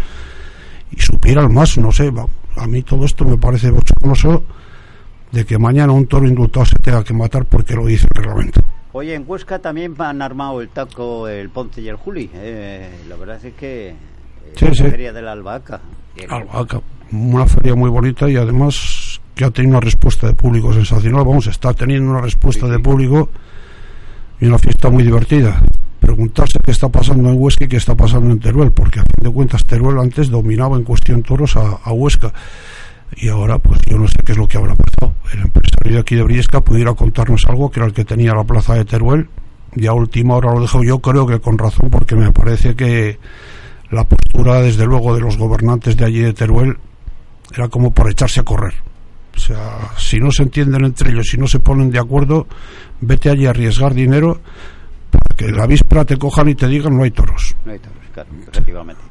y 0.90 1.00
supieran 1.00 1.52
más, 1.52 1.76
no 1.78 1.92
sé. 1.92 2.12
A 2.56 2.66
mí 2.66 2.82
todo 2.82 3.04
esto 3.04 3.24
me 3.24 3.36
parece 3.36 3.70
bochornoso 3.70 4.44
de 5.30 5.44
que 5.44 5.58
mañana 5.58 5.92
un 5.92 6.06
toro 6.06 6.26
indultado 6.26 6.66
se 6.66 6.76
tenga 6.76 7.04
que 7.04 7.14
matar 7.14 7.44
porque 7.44 7.74
lo 7.74 7.86
dice 7.86 8.06
el 8.14 8.22
reglamento. 8.22 8.62
Oye, 8.92 9.14
en 9.14 9.24
Huesca 9.26 9.60
también 9.60 9.94
han 9.98 10.20
armado 10.20 10.60
el 10.60 10.68
taco 10.68 11.28
el 11.28 11.48
Ponce 11.50 11.80
y 11.80 11.88
el 11.88 11.96
Juli. 11.96 12.28
Eh, 12.34 12.90
la 13.08 13.16
verdad 13.16 13.44
es 13.44 13.54
que 13.54 13.94
sí, 14.54 14.66
la 14.66 14.74
feria 14.74 15.12
de 15.12 15.22
la 15.22 15.32
albahaca. 15.32 15.80
Albahaca, 16.28 16.80
una 17.12 17.46
feria 17.46 17.74
muy 17.74 17.90
bonita 17.90 18.28
y 18.28 18.36
además 18.36 19.20
que 19.34 19.44
ha 19.44 19.50
tenido 19.50 19.78
una 19.78 19.80
respuesta 19.80 20.26
de 20.26 20.34
público 20.34 20.72
sensacional. 20.72 21.24
Vamos, 21.24 21.46
está 21.46 21.72
teniendo 21.72 22.10
una 22.10 22.20
respuesta 22.20 22.66
de 22.66 22.78
público 22.78 23.30
y 24.40 24.46
una 24.46 24.58
fiesta 24.58 24.90
muy 24.90 25.02
divertida. 25.02 25.62
Preguntarse 25.98 26.58
qué 26.64 26.72
está 26.72 26.88
pasando 26.88 27.30
en 27.30 27.40
Huesca 27.40 27.64
y 27.64 27.68
qué 27.68 27.76
está 27.76 27.94
pasando 27.94 28.30
en 28.30 28.40
Teruel, 28.40 28.72
porque 28.72 29.00
a 29.00 29.02
fin 29.02 29.24
de 29.24 29.30
cuentas 29.30 29.64
Teruel 29.64 29.98
antes 29.98 30.30
dominaba 30.30 30.76
en 30.76 30.84
cuestión 30.84 31.22
toros 31.22 31.56
a, 31.56 31.80
a 31.84 31.92
Huesca 31.92 32.32
y 33.16 33.28
ahora 33.28 33.58
pues 33.58 33.80
yo 33.88 33.98
no 33.98 34.06
sé 34.06 34.16
qué 34.24 34.32
es 34.32 34.38
lo 34.38 34.46
que 34.46 34.58
habrá 34.58 34.74
pasado. 34.74 35.14
El 35.32 35.40
empresario 35.40 35.94
de 35.94 35.98
aquí 35.98 36.14
de 36.14 36.22
Briesca 36.22 36.60
pudiera 36.60 36.94
contarnos 36.94 37.44
algo 37.46 37.70
que 37.70 37.80
era 37.80 37.86
el 37.86 37.92
que 37.92 38.04
tenía 38.04 38.34
la 38.34 38.44
plaza 38.44 38.74
de 38.74 38.84
Teruel 38.84 39.28
y 39.74 39.86
a 39.86 39.92
última 39.92 40.36
hora 40.36 40.52
lo 40.52 40.60
dejo 40.60 40.82
yo 40.82 40.98
creo 41.00 41.26
que 41.26 41.40
con 41.40 41.58
razón 41.58 41.90
porque 41.90 42.16
me 42.16 42.32
parece 42.32 42.74
que 42.74 43.18
la 43.90 44.04
postura 44.04 44.60
desde 44.60 44.86
luego 44.86 45.14
de 45.14 45.20
los 45.20 45.36
gobernantes 45.36 45.96
de 45.96 46.04
allí 46.04 46.20
de 46.20 46.32
Teruel 46.32 46.76
era 47.54 47.68
como 47.68 47.92
por 47.92 48.10
echarse 48.10 48.40
a 48.40 48.44
correr. 48.44 48.74
O 49.34 49.38
sea, 49.38 49.78
si 49.96 50.18
no 50.18 50.30
se 50.30 50.42
entienden 50.42 50.84
entre 50.84 51.10
ellos, 51.10 51.28
si 51.28 51.36
no 51.36 51.46
se 51.46 51.60
ponen 51.60 51.90
de 51.90 51.98
acuerdo, 51.98 52.46
vete 53.00 53.30
allí 53.30 53.46
a 53.46 53.50
arriesgar 53.50 53.94
dinero 53.94 54.40
para 55.10 55.36
que 55.36 55.50
la 55.50 55.66
víspera 55.66 56.04
te 56.04 56.16
cojan 56.16 56.48
y 56.48 56.54
te 56.54 56.68
digan 56.68 56.96
no 56.96 57.02
hay 57.02 57.10
toros. 57.10 57.56
No 57.64 57.72
hay 57.72 57.78
toros, 57.78 57.98
claro, 58.12 58.28
efectivamente. 58.48 59.02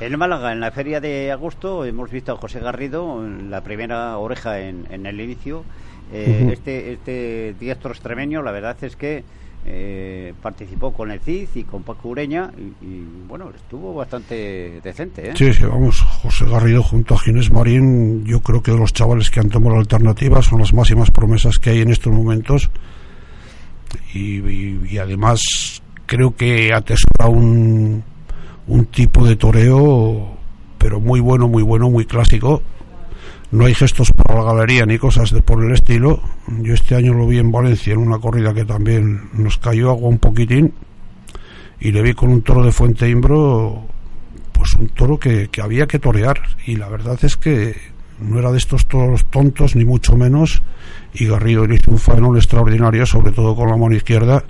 En 0.00 0.18
Málaga, 0.18 0.52
en 0.52 0.60
la 0.60 0.70
feria 0.72 1.00
de 1.00 1.30
agosto, 1.30 1.84
hemos 1.84 2.10
visto 2.10 2.32
a 2.32 2.36
José 2.36 2.58
Garrido, 2.58 3.22
la 3.48 3.60
primera 3.60 4.16
oreja 4.18 4.60
en, 4.60 5.06
el 5.06 5.20
inicio. 5.20 5.64
Eh, 6.12 6.50
este, 6.52 6.92
este 6.92 7.54
diestro 7.58 7.92
extremeño, 7.92 8.42
la 8.42 8.52
verdad 8.52 8.76
es 8.82 8.96
que 8.96 9.24
eh, 9.64 10.34
participó 10.42 10.92
con 10.92 11.10
el 11.10 11.20
CID 11.20 11.48
y 11.54 11.64
con 11.64 11.82
Paco 11.82 12.08
Ureña 12.08 12.50
y, 12.80 13.04
bueno, 13.28 13.50
estuvo 13.54 13.94
bastante 13.94 14.80
decente. 14.82 15.30
¿eh? 15.30 15.34
Sí, 15.36 15.50
vamos, 15.64 16.00
José 16.00 16.46
Garrido 16.46 16.82
junto 16.82 17.14
a 17.14 17.18
Ginés 17.18 17.50
Marín, 17.50 18.24
yo 18.24 18.40
creo 18.40 18.62
que 18.62 18.72
de 18.72 18.78
los 18.78 18.92
chavales 18.92 19.30
que 19.30 19.40
han 19.40 19.50
tomado 19.50 19.76
la 19.76 19.80
alternativa 19.80 20.42
son 20.42 20.60
las 20.60 20.72
máximas 20.72 21.10
promesas 21.10 21.58
que 21.58 21.70
hay 21.70 21.80
en 21.80 21.90
estos 21.90 22.12
momentos 22.12 22.70
y 24.14 24.96
además 24.98 25.82
creo 26.06 26.34
que 26.34 26.70
atesora 26.72 27.28
un 27.28 28.02
un 28.66 28.86
tipo 28.86 29.26
de 29.26 29.36
toreo, 29.36 30.36
pero 30.78 31.00
muy 31.00 31.20
bueno, 31.20 31.48
muy 31.48 31.62
bueno, 31.62 31.90
muy 31.90 32.06
clásico. 32.06 32.62
No 33.52 33.66
hay 33.66 33.74
gestos 33.74 34.10
para 34.12 34.40
la 34.40 34.52
galería 34.52 34.86
ni 34.86 34.96
cosas 34.96 35.30
de 35.30 35.42
por 35.42 35.62
el 35.62 35.72
estilo. 35.72 36.22
Yo 36.62 36.72
este 36.72 36.94
año 36.94 37.12
lo 37.12 37.26
vi 37.26 37.38
en 37.38 37.52
Valencia 37.52 37.92
en 37.92 37.98
una 37.98 38.18
corrida 38.18 38.54
que 38.54 38.64
también 38.64 39.28
nos 39.34 39.58
cayó 39.58 39.90
agua 39.90 40.08
un 40.08 40.18
poquitín 40.18 40.72
y 41.78 41.92
le 41.92 42.00
vi 42.00 42.14
con 42.14 42.30
un 42.30 42.40
toro 42.40 42.64
de 42.64 42.72
Fuente 42.72 43.10
Imbro, 43.10 43.86
pues 44.52 44.72
un 44.72 44.88
toro 44.88 45.18
que, 45.18 45.48
que 45.48 45.60
había 45.60 45.86
que 45.86 45.98
torear. 45.98 46.40
Y 46.66 46.76
la 46.76 46.88
verdad 46.88 47.18
es 47.22 47.36
que 47.36 47.76
no 48.20 48.38
era 48.38 48.50
de 48.50 48.56
estos 48.56 48.86
toros 48.86 49.26
tontos, 49.26 49.76
ni 49.76 49.84
mucho 49.84 50.16
menos. 50.16 50.62
Y 51.12 51.26
Garrido 51.26 51.66
hizo 51.66 51.90
un 51.90 51.98
faenol 51.98 52.38
extraordinario, 52.38 53.04
sobre 53.04 53.32
todo 53.32 53.54
con 53.54 53.68
la 53.68 53.76
mano 53.76 53.94
izquierda 53.94 54.44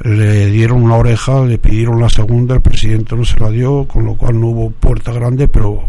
le 0.00 0.46
dieron 0.46 0.82
una 0.82 0.94
oreja, 0.94 1.44
le 1.44 1.58
pidieron 1.58 2.00
la 2.00 2.08
segunda, 2.08 2.54
el 2.54 2.60
presidente 2.60 3.16
no 3.16 3.24
se 3.24 3.38
la 3.40 3.50
dio, 3.50 3.86
con 3.86 4.04
lo 4.04 4.14
cual 4.14 4.40
no 4.40 4.46
hubo 4.46 4.70
puerta 4.70 5.12
grande, 5.12 5.48
pero 5.48 5.82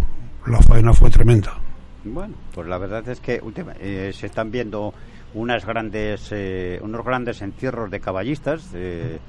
la 0.48 0.60
faena 0.62 0.94
fue 0.94 1.12
tremenda. 1.12 1.59
Bueno, 2.04 2.36
pues 2.54 2.68
la 2.68 2.78
verdad 2.78 3.08
es 3.10 3.20
que 3.20 3.42
eh, 3.80 4.12
se 4.14 4.26
están 4.26 4.52
viendo 4.52 4.94
unas 5.34 5.66
grandes, 5.66 6.30
eh, 6.32 6.80
unos 6.82 7.06
grandes 7.06 7.42
entierros 7.42 7.92
de 7.92 8.00
caballistas. 8.00 8.70
Eh, 8.74 9.20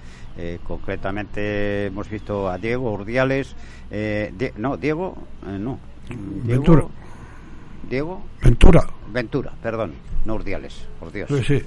concretamente 0.65 1.87
hemos 1.87 2.09
visto 2.09 2.49
a 2.49 2.57
Diego 2.57 2.93
Urdiales, 2.93 3.55
no, 4.57 4.77
Diego, 4.77 5.19
no, 5.43 5.79
Ventura. 6.45 6.87
Diego 7.89 8.23
Ventura. 8.43 8.87
Ventura, 9.13 9.53
perdón, 9.61 9.93
no 10.25 10.35
Urdiales, 10.35 10.87
por 10.99 11.13
Dios. 11.13 11.29
Sí, 11.29 11.43
sí. 11.43 11.63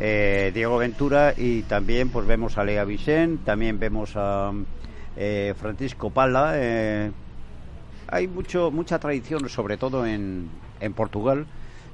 Eh, 0.00 0.50
Diego 0.54 0.78
Ventura 0.78 1.34
y 1.36 1.62
también 1.62 2.10
pues 2.10 2.26
vemos 2.26 2.58
a 2.58 2.64
Lea 2.64 2.84
Vicente, 2.84 3.44
también 3.44 3.78
vemos 3.78 4.12
a 4.16 4.52
eh, 5.16 5.54
Francisco 5.58 6.10
Pala. 6.10 6.54
Eh, 8.08 8.14
hay 8.16 8.28
mucho 8.28 8.70
mucha 8.70 8.98
tradición, 8.98 9.48
sobre 9.48 9.76
todo 9.76 10.06
en, 10.06 10.48
en 10.80 10.92
Portugal, 10.92 11.46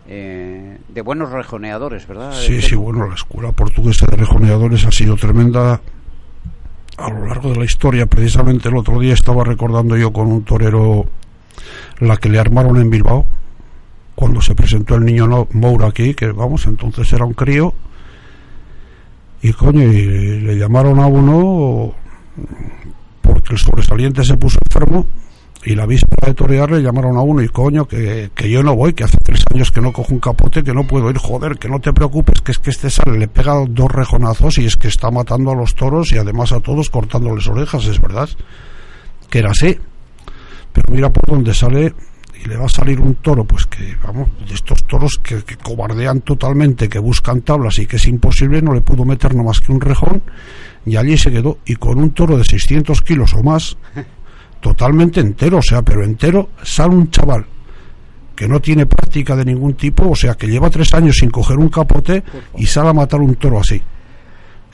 de 0.07 1.01
buenos 1.03 1.31
rejoneadores, 1.31 2.07
¿verdad? 2.07 2.33
Sí, 2.35 2.61
sí, 2.61 2.75
bueno, 2.75 3.09
la 3.09 3.15
escuela 3.15 3.53
portuguesa 3.53 4.05
de 4.11 4.19
rejoneadores 4.19 4.85
ha 4.85 4.93
sido 4.93 5.17
tremenda 5.17 5.81
a 6.99 7.11
lo 7.11 7.27
largo 7.27 7.51
de 7.51 7.57
la 7.57 7.65
historia. 7.65 8.05
Precisamente 8.05 8.69
el 8.69 8.77
otro 8.77 9.01
día 9.01 9.15
estaba 9.15 9.45
recordando 9.45 9.97
yo 9.97 10.13
con 10.13 10.31
un 10.31 10.45
torero 10.45 11.07
la 12.01 12.17
que 12.19 12.29
le 12.29 12.39
armaron 12.39 12.77
en 12.77 12.91
Bilbao, 12.91 13.27
cuando 14.15 14.41
se 14.41 14.55
presentó 14.55 14.97
el 14.97 15.05
niño 15.05 15.49
Moura 15.53 15.89
aquí, 15.89 16.15
que 16.15 16.31
vamos, 16.33 16.67
entonces 16.67 17.11
era 17.13 17.25
un 17.25 17.35
crío, 17.35 17.73
y 19.43 19.53
coño, 19.53 19.83
y 19.85 20.41
le 20.41 20.57
llamaron 20.59 21.01
a 21.01 21.07
uno 21.07 21.95
porque 23.23 23.55
el 23.55 23.59
sobresaliente 23.59 24.25
se 24.25 24.37
puso 24.37 24.59
enfermo 24.65 25.07
y 25.65 25.75
la 25.75 25.87
víspera 25.87 26.29
de 26.29 26.35
torear 26.35 26.71
le 26.71 26.83
llamaron 26.83 27.17
a 27.17 27.23
uno 27.23 27.43
y 27.43 27.49
coño, 27.49 27.87
que, 27.87 28.31
que, 28.35 28.51
yo 28.51 28.63
no 28.63 28.77
voy, 28.77 28.93
que 28.93 29.05
hace 29.05 29.17
tres 29.23 29.45
años 29.53 29.71
que 29.71 29.81
no 29.81 29.93
cojo 29.93 30.13
un 30.13 30.21
capote, 30.21 30.63
que 30.63 30.75
no 30.75 30.87
puedo 30.87 31.11
ir, 31.11 31.17
joder, 31.17 31.59
que 31.59 31.69
no 31.69 31.81
te 31.81 31.93
preocupes, 31.93 32.41
que 32.43 32.53
es 32.53 32.59
que 32.59 32.71
este 32.71 32.91
sale, 32.91 33.19
le 33.19 33.29
pega 33.29 33.55
dos 33.67 33.91
rejonazos 33.91 34.59
y 34.59 34.67
es 34.67 34.77
que 34.77 34.89
está 34.89 35.11
matando 35.11 35.53
a 35.53 35.55
los 35.55 35.75
toros 35.75 36.13
y 36.13 36.19
además 36.19 36.53
a 36.53 36.61
todos 36.61 36.91
cortándoles 36.91 37.47
orejas, 37.47 37.87
es 37.87 38.01
verdad, 38.01 38.29
que 39.31 39.39
era 39.39 39.53
así. 39.53 39.79
Pero 40.73 40.93
mira 40.93 41.11
por 41.11 41.25
dónde 41.27 41.55
sale 41.55 41.95
y 42.45 42.49
le 42.49 42.57
va 42.57 42.67
a 42.67 42.69
salir 42.69 43.01
un 43.01 43.15
toro, 43.17 43.45
pues 43.45 43.65
que, 43.67 43.97
vamos, 44.05 44.29
de 44.47 44.55
estos 44.55 44.85
toros 44.85 45.19
que, 45.23 45.43
cobardean 45.63 46.21
totalmente, 46.21 46.89
que 46.89 46.99
buscan 46.99 47.41
tablas 47.41 47.79
y 47.79 47.87
que 47.87 47.97
es 47.97 48.07
imposible, 48.07 48.61
no 48.61 48.75
le 48.75 48.83
pudo 48.83 49.05
meter 49.05 49.35
no 49.35 49.45
más 49.45 49.61
que 49.61 49.73
un 49.73 49.81
rejón 49.81 50.23
y 50.85 50.97
allí 50.97 51.17
se 51.17 51.31
quedó. 51.31 51.59
Y 51.65 51.77
con 51.77 51.99
un 51.99 52.11
toro 52.11 52.37
de 52.37 52.45
600 52.45 53.01
kilos 53.03 53.33
o 53.35 53.43
más, 53.43 53.79
totalmente 54.65 55.21
entero, 55.21 55.59
o 55.59 55.63
sea, 55.63 55.83
pero 55.83 56.03
entero, 56.03 56.49
sale 56.63 56.95
un 56.95 57.11
chaval 57.11 57.45
que 58.35 58.49
no 58.49 58.61
tiene 58.61 58.87
práctica 58.87 59.37
de 59.37 59.45
ningún 59.45 59.75
tipo, 59.75 60.09
o 60.09 60.17
sea, 60.17 60.37
que 60.37 60.47
lleva 60.47 60.71
tres 60.71 60.95
años 60.95 61.19
sin 61.19 61.29
coger 61.29 61.59
un 61.59 61.69
capote 61.69 62.25
y 62.57 62.65
sale 62.65 62.89
a 62.89 62.95
matar 62.95 63.21
un 63.21 63.35
toro 63.35 63.61
así. 63.61 63.83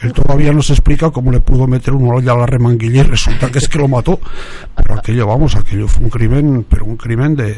Él 0.00 0.12
todavía 0.12 0.52
no 0.52 0.62
se 0.62 0.74
explica 0.74 1.10
cómo 1.10 1.32
le 1.32 1.40
pudo 1.40 1.66
meter 1.66 1.92
un 1.92 2.08
olla 2.08 2.34
a 2.34 2.36
la 2.36 2.46
remanguilla 2.46 3.00
y 3.00 3.02
resulta 3.02 3.50
que 3.50 3.58
es 3.58 3.68
que 3.68 3.78
lo 3.78 3.88
mató. 3.88 4.20
Pero 4.76 4.94
aquello, 4.94 5.26
vamos, 5.26 5.56
aquello 5.56 5.88
fue 5.88 6.04
un 6.04 6.10
crimen, 6.10 6.64
pero 6.70 6.84
un 6.84 6.96
crimen 6.96 7.34
de... 7.34 7.56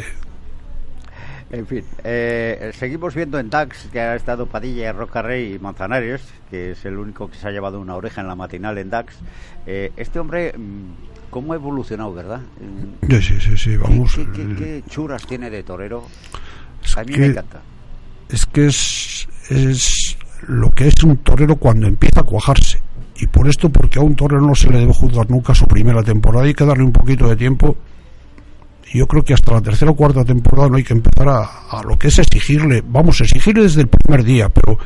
En 1.51 1.67
fin, 1.67 1.85
eh, 2.03 2.73
seguimos 2.75 3.15
viendo 3.15 3.39
en 3.39 3.51
DAX 3.51 3.89
que 3.93 4.01
ha 4.01 4.17
estado 4.17 4.47
Padilla, 4.47 4.95
Roca 4.95 5.21
Rey 5.21 5.53
y 5.53 5.59
Manzanares, 5.59 6.23
que 6.51 6.71
es 6.71 6.83
el 6.87 6.97
único 6.97 7.29
que 7.29 7.37
se 7.37 7.47
ha 7.47 7.51
llevado 7.51 7.79
una 7.79 7.95
oreja 7.95 8.23
en 8.23 8.27
la 8.27 8.35
matinal 8.35 8.79
en 8.79 8.89
DAX. 8.89 9.19
Eh, 9.67 9.93
este 9.99 10.19
hombre, 10.19 10.55
mm, 10.57 11.12
¿cómo 11.33 11.55
ha 11.55 11.57
evolucionado, 11.57 12.13
verdad? 12.13 12.43
Sí, 13.09 13.23
sí, 13.23 13.41
sí, 13.41 13.57
sí 13.57 13.77
vamos. 13.79 14.15
¿Qué, 14.35 14.85
churas 14.89 15.27
tiene 15.27 15.49
de 15.49 15.63
torero? 15.63 16.05
a 16.95 17.05
mí 17.05 17.17
me 17.17 17.27
encanta. 17.27 17.63
Es 18.29 18.45
que 18.45 18.67
es, 18.67 19.27
es 19.49 20.19
lo 20.47 20.71
que 20.71 20.89
es 20.89 21.03
un 21.03 21.17
torero 21.17 21.57
cuando 21.57 21.87
empieza 21.87 22.21
a 22.21 22.25
cuajarse. 22.25 22.83
Y 23.17 23.27
por 23.29 23.49
esto, 23.49 23.71
porque 23.71 23.99
a 23.99 24.03
un 24.03 24.15
torero 24.15 24.43
no 24.43 24.55
se 24.55 24.69
le 24.69 24.79
debe 24.79 24.93
juzgar 24.93 25.31
nunca 25.31 25.55
su 25.55 25.67
primera 25.67 26.03
temporada, 26.03 26.45
hay 26.45 26.55
que 26.55 26.67
darle 26.67 26.85
un 26.85 26.93
poquito 26.93 27.27
de 27.29 27.37
tiempo. 27.37 27.77
Y 28.93 28.99
yo 28.99 29.07
creo 29.07 29.25
que 29.25 29.33
hasta 29.33 29.55
la 29.55 29.63
tercera 29.63 29.91
o 29.91 29.95
cuarta 29.95 30.23
temporada 30.25 30.69
no 30.69 30.77
hay 30.77 30.85
que 30.85 30.93
empezar 30.93 31.29
a, 31.29 31.83
lo 31.83 31.99
que 31.99 32.09
es 32.09 32.19
exigirle, 32.19 32.83
vamos, 32.87 33.19
a 33.23 33.25
exigirle 33.25 33.63
desde 33.63 33.81
el 33.81 33.89
primer 33.89 34.23
día, 34.23 34.51
pero 34.51 34.79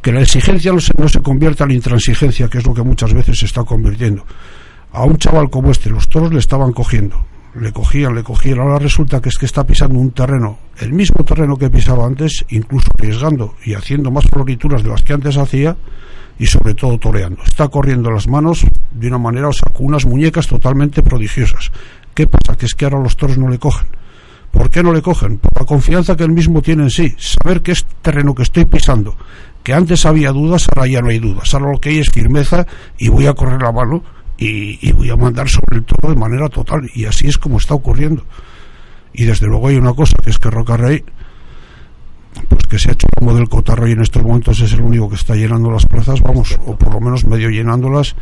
que 0.00 0.12
la 0.12 0.22
exigencia 0.22 0.72
no 0.72 0.80
se, 0.80 0.92
no 0.96 1.06
se 1.06 1.20
convierta 1.20 1.64
en 1.64 1.72
intransigencia, 1.72 2.48
que 2.48 2.56
es 2.56 2.66
lo 2.66 2.72
que 2.72 2.82
muchas 2.82 3.12
veces 3.12 3.38
se 3.38 3.44
está 3.44 3.64
convirtiendo. 3.64 4.24
A 4.96 5.04
un 5.04 5.18
chaval 5.18 5.50
como 5.50 5.70
este, 5.70 5.90
los 5.90 6.08
toros 6.08 6.32
le 6.32 6.38
estaban 6.38 6.72
cogiendo, 6.72 7.22
le 7.54 7.70
cogían, 7.70 8.14
le 8.14 8.22
cogían. 8.22 8.60
Ahora 8.60 8.78
resulta 8.78 9.20
que 9.20 9.28
es 9.28 9.36
que 9.36 9.44
está 9.44 9.66
pisando 9.66 9.98
un 9.98 10.12
terreno, 10.12 10.58
el 10.78 10.94
mismo 10.94 11.22
terreno 11.22 11.58
que 11.58 11.68
pisaba 11.68 12.06
antes, 12.06 12.46
incluso 12.48 12.88
arriesgando 12.98 13.56
y 13.62 13.74
haciendo 13.74 14.10
más 14.10 14.24
florituras 14.24 14.82
de 14.82 14.88
las 14.88 15.02
que 15.02 15.12
antes 15.12 15.36
hacía 15.36 15.76
y 16.38 16.46
sobre 16.46 16.72
todo 16.72 16.96
toreando. 16.96 17.42
Está 17.44 17.68
corriendo 17.68 18.10
las 18.10 18.26
manos 18.26 18.66
de 18.90 19.08
una 19.08 19.18
manera, 19.18 19.48
o 19.48 19.52
sea, 19.52 19.70
con 19.70 19.84
unas 19.84 20.06
muñecas 20.06 20.46
totalmente 20.46 21.02
prodigiosas. 21.02 21.72
¿Qué 22.14 22.26
pasa? 22.26 22.56
Que 22.56 22.64
es 22.64 22.74
que 22.74 22.86
ahora 22.86 23.00
los 23.00 23.18
toros 23.18 23.36
no 23.36 23.50
le 23.50 23.58
cogen. 23.58 23.88
¿Por 24.50 24.70
qué 24.70 24.82
no 24.82 24.94
le 24.94 25.02
cogen? 25.02 25.36
Por 25.36 25.60
la 25.60 25.66
confianza 25.66 26.16
que 26.16 26.24
él 26.24 26.32
mismo 26.32 26.62
tiene 26.62 26.84
en 26.84 26.90
sí, 26.90 27.14
saber 27.18 27.60
que 27.60 27.72
es 27.72 27.84
terreno 28.00 28.34
que 28.34 28.44
estoy 28.44 28.64
pisando, 28.64 29.14
que 29.62 29.74
antes 29.74 30.06
había 30.06 30.32
dudas, 30.32 30.66
ahora 30.74 30.88
ya 30.88 31.02
no 31.02 31.10
hay 31.10 31.18
dudas, 31.18 31.52
ahora 31.52 31.72
lo 31.72 31.80
que 31.80 31.90
hay 31.90 31.98
es 31.98 32.08
firmeza 32.08 32.66
y 32.96 33.08
voy 33.08 33.26
a 33.26 33.34
correr 33.34 33.60
la 33.60 33.72
mano 33.72 34.15
y, 34.38 34.92
voy 34.92 35.10
a 35.10 35.16
mandar 35.16 35.48
sobre 35.48 35.78
el 35.78 35.84
todo 35.84 36.12
de 36.12 36.18
manera 36.18 36.48
total 36.48 36.88
y 36.94 37.04
así 37.04 37.26
es 37.28 37.38
como 37.38 37.58
está 37.58 37.74
ocurriendo. 37.74 38.24
Y 39.12 39.24
desde 39.24 39.46
luego 39.46 39.68
hay 39.68 39.76
una 39.76 39.94
cosa, 39.94 40.14
que 40.22 40.30
es 40.30 40.38
que 40.38 40.50
Rocarrey, 40.50 41.02
pues 42.48 42.64
que 42.64 42.78
se 42.78 42.90
ha 42.90 42.92
hecho 42.92 43.06
como 43.16 43.34
del 43.34 43.48
Cotarro 43.48 43.88
y 43.88 43.92
en 43.92 44.02
estos 44.02 44.22
momentos 44.22 44.60
es 44.60 44.72
el 44.74 44.82
único 44.82 45.08
que 45.08 45.14
está 45.14 45.34
llenando 45.34 45.70
las 45.70 45.86
plazas, 45.86 46.20
vamos, 46.20 46.58
o 46.66 46.76
por 46.76 46.92
lo 46.92 47.00
menos 47.00 47.24
medio 47.24 47.48
llenándolas, 47.48 48.14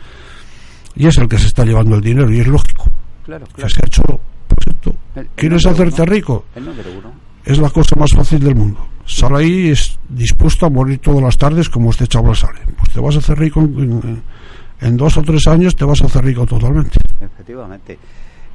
y 0.95 1.07
es 1.07 1.19
el 1.19 1.29
que 1.29 1.39
se 1.39 1.49
está 1.49 1.65
llevando 1.65 1.97
el 1.97 2.01
dinero, 2.01 2.31
y 2.31 2.41
es 2.41 2.47
lógico. 2.47 2.91
Claro, 3.25 3.47
Que 3.57 3.69
se 3.69 3.81
ha 3.83 3.87
hecho, 3.87 4.03
pues 4.03 4.69
esto, 4.69 4.95
¿quieres 5.35 5.67
hacerte 5.67 6.05
rico? 6.05 6.45
Es 7.45 7.59
la 7.59 7.71
cosa 7.71 7.97
más 7.97 8.11
fácil 8.15 8.39
del 8.39 8.55
mundo. 8.55 8.87
Sale 9.05 9.39
ahí 9.39 9.69
es 9.69 9.99
dispuesto 10.09 10.67
a 10.67 10.71
morir 10.71 10.99
todas 10.99 11.23
las 11.23 11.37
tardes 11.37 11.69
como 11.69 11.91
este 11.91 12.07
chaval 12.07 12.37
sale. 12.37 12.61
Pues 12.79 12.91
te 12.91 13.01
vas 13.01 13.17
a 13.17 13.19
hacer 13.19 13.39
rico 13.39 13.61
en, 13.61 13.73
en 13.79 14.23
dos 14.81 15.17
o 15.17 15.23
tres 15.23 15.47
años, 15.47 15.75
te 15.75 15.85
vas 15.85 16.03
a 16.03 16.07
hacer 16.07 16.25
rico 16.25 16.47
totalmente. 16.47 16.99
Efectivamente. 17.21 17.99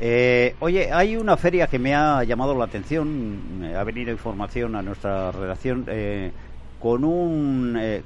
Eh, 0.02 0.56
oye, 0.60 0.92
hay 0.94 1.18
una 1.18 1.36
feria 1.36 1.68
que 1.68 1.78
me 1.78 1.94
ha 1.94 2.24
llamado 2.24 2.56
la 2.58 2.66
atención, 2.66 3.74
ha 3.76 3.84
venido 3.84 4.12
información 4.12 4.76
a 4.76 4.82
nuestra 4.82 5.32
redacción 5.32 5.84
eh, 5.88 6.32
con 6.80 7.04
un, 7.04 7.76
eh, 7.78 8.02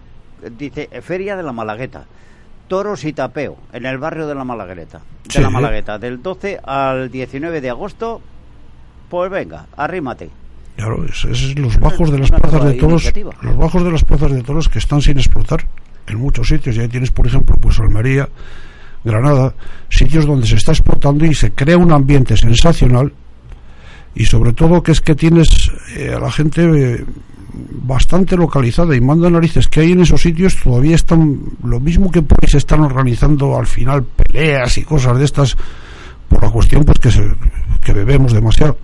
dice, 0.58 0.90
Feria 1.02 1.36
de 1.36 1.44
la 1.44 1.52
Malagueta, 1.52 2.06
toros 2.68 3.04
y 3.04 3.14
tapeo, 3.14 3.58
en 3.72 3.86
el 3.86 4.00
barrio 4.00 4.26
de 4.26 4.34
la 4.34 4.44
Malagueta, 4.44 5.02
de 5.32 5.42
la 5.42 5.52
Malagueta, 5.52 6.00
del 6.00 6.24
12 6.24 6.62
al 6.64 7.12
19 7.12 7.62
de 7.62 7.70
agosto, 7.70 8.22
pues 9.10 9.30
venga, 9.30 9.68
arrímate. 9.78 10.32
Claro, 10.76 11.06
es, 11.06 11.24
es 11.26 11.60
los 11.60 11.80
bajos 11.80 12.12
de 12.12 12.18
las 12.18 12.32
plazas 12.32 12.66
de 12.66 12.74
toros, 12.74 13.14
los 13.42 13.58
bajos 13.58 13.84
de 13.84 13.92
las 13.92 14.04
plazas 14.04 14.32
de 14.32 14.42
toros 14.42 14.68
que 14.68 14.80
están 14.80 15.00
sin 15.00 15.20
explotar 15.20 15.68
en 16.08 16.18
muchos 16.18 16.48
sitios, 16.48 16.76
ya 16.76 16.88
tienes 16.88 17.12
por 17.12 17.28
ejemplo 17.28 17.56
pues 17.60 17.80
Almería, 17.80 18.28
Granada, 19.04 19.54
sitios 19.90 20.26
donde 20.26 20.48
se 20.48 20.56
está 20.56 20.72
exportando 20.72 21.26
y 21.26 21.34
se 21.34 21.52
crea 21.52 21.78
un 21.78 21.92
ambiente 21.92 22.38
sensacional 22.38 23.12
y 24.16 24.26
sobre 24.26 24.54
todo 24.54 24.84
que 24.84 24.92
es 24.92 25.02
que 25.02 25.16
tienes 25.16 25.72
eh, 25.98 26.14
a 26.16 26.20
la 26.20 26.32
gente 26.32 26.62
eh, 26.64 27.06
bastante 27.54 28.38
localizada 28.38 28.96
y 28.96 29.02
manda 29.02 29.30
narices 29.30 29.68
que 29.68 29.82
hay 29.82 29.92
en 29.92 30.02
esos 30.02 30.22
sitios 30.22 30.58
todavía 30.62 30.96
están 30.96 31.40
lo 31.64 31.80
mismo 31.80 32.12
que 32.12 32.22
pues 32.22 32.56
están 32.56 32.82
organizando 32.82 33.58
al 33.58 33.68
final 33.68 34.04
peleas 34.04 34.78
y 34.78 34.84
cosas 34.84 35.18
de 35.18 35.26
estas 35.26 35.58
por 36.30 36.42
la 36.42 36.50
cuestión 36.50 36.84
pues 36.84 37.00
que, 37.00 37.12
se, 37.12 37.24
que 37.84 37.94
bebemos 37.94 38.34
demasiado 38.34 38.78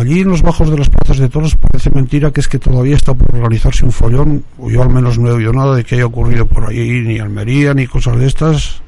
allí 0.00 0.20
en 0.20 0.28
los 0.28 0.42
bajos 0.42 0.70
de 0.70 0.78
las 0.78 0.88
plazas 0.88 1.18
de 1.18 1.28
toros 1.28 1.56
parece 1.56 1.90
mentira 1.90 2.30
que 2.30 2.40
es 2.40 2.48
que 2.48 2.58
todavía 2.58 2.96
está 2.96 3.14
por 3.14 3.34
organizarse 3.34 3.84
un 3.84 3.92
follón, 3.92 4.44
o 4.58 4.70
yo 4.70 4.82
al 4.82 4.90
menos 4.90 5.18
no 5.18 5.28
he 5.28 5.32
oído 5.32 5.52
nada 5.52 5.76
de 5.76 5.84
que 5.84 5.96
haya 5.96 6.06
ocurrido 6.06 6.46
por 6.46 6.68
ahí, 6.68 7.02
ni 7.02 7.18
Almería, 7.18 7.74
ni 7.74 7.86
cosas 7.86 8.18
de 8.18 8.26
estas, 8.26 8.82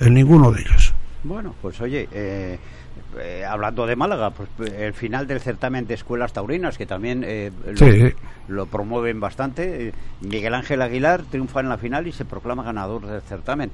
en 0.00 0.14
ninguno 0.14 0.50
de 0.50 0.62
ellos. 0.62 0.92
Bueno, 1.22 1.54
pues 1.62 1.80
oye, 1.80 2.08
eh, 2.12 2.58
eh, 3.18 3.44
hablando 3.48 3.86
de 3.86 3.96
Málaga, 3.96 4.30
pues 4.30 4.48
el 4.72 4.94
final 4.94 5.26
del 5.26 5.40
certamen 5.40 5.86
de 5.86 5.94
escuelas 5.94 6.32
taurinas, 6.32 6.76
que 6.78 6.86
también 6.86 7.22
eh, 7.26 7.52
lo, 8.48 8.66
promueven 8.66 9.20
bastante, 9.20 9.92
Miguel 10.20 10.54
Ángel 10.54 10.82
Aguilar 10.82 11.22
triunfa 11.22 11.60
en 11.60 11.68
la 11.68 11.78
final 11.78 12.06
y 12.06 12.12
se 12.12 12.24
proclama 12.24 12.62
ganador 12.62 13.06
del 13.06 13.22
certamen. 13.22 13.70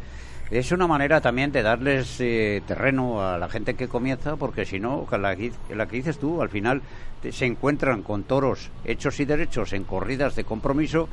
Es 0.50 0.71
una 0.71 0.87
manera 0.87 1.21
también 1.21 1.50
de 1.50 1.62
darles 1.62 2.21
eh, 2.21 2.62
terreno 2.67 3.21
a 3.21 3.37
la 3.37 3.49
gente 3.49 3.75
que 3.75 3.88
comienza, 3.88 4.37
porque 4.37 4.65
si 4.65 4.79
no, 4.79 5.07
la, 5.11 5.35
que 5.35 5.97
dices 5.97 6.19
tú, 6.19 6.41
al 6.41 6.49
final 6.50 6.83
se 7.31 7.47
encuentran 7.47 8.03
con 8.03 8.23
toros 8.23 8.71
hechos 8.85 9.19
y 9.19 9.25
derechos 9.25 9.73
en 9.73 9.83
corridas 9.83 10.37
de 10.37 10.45
compromiso 10.45 11.09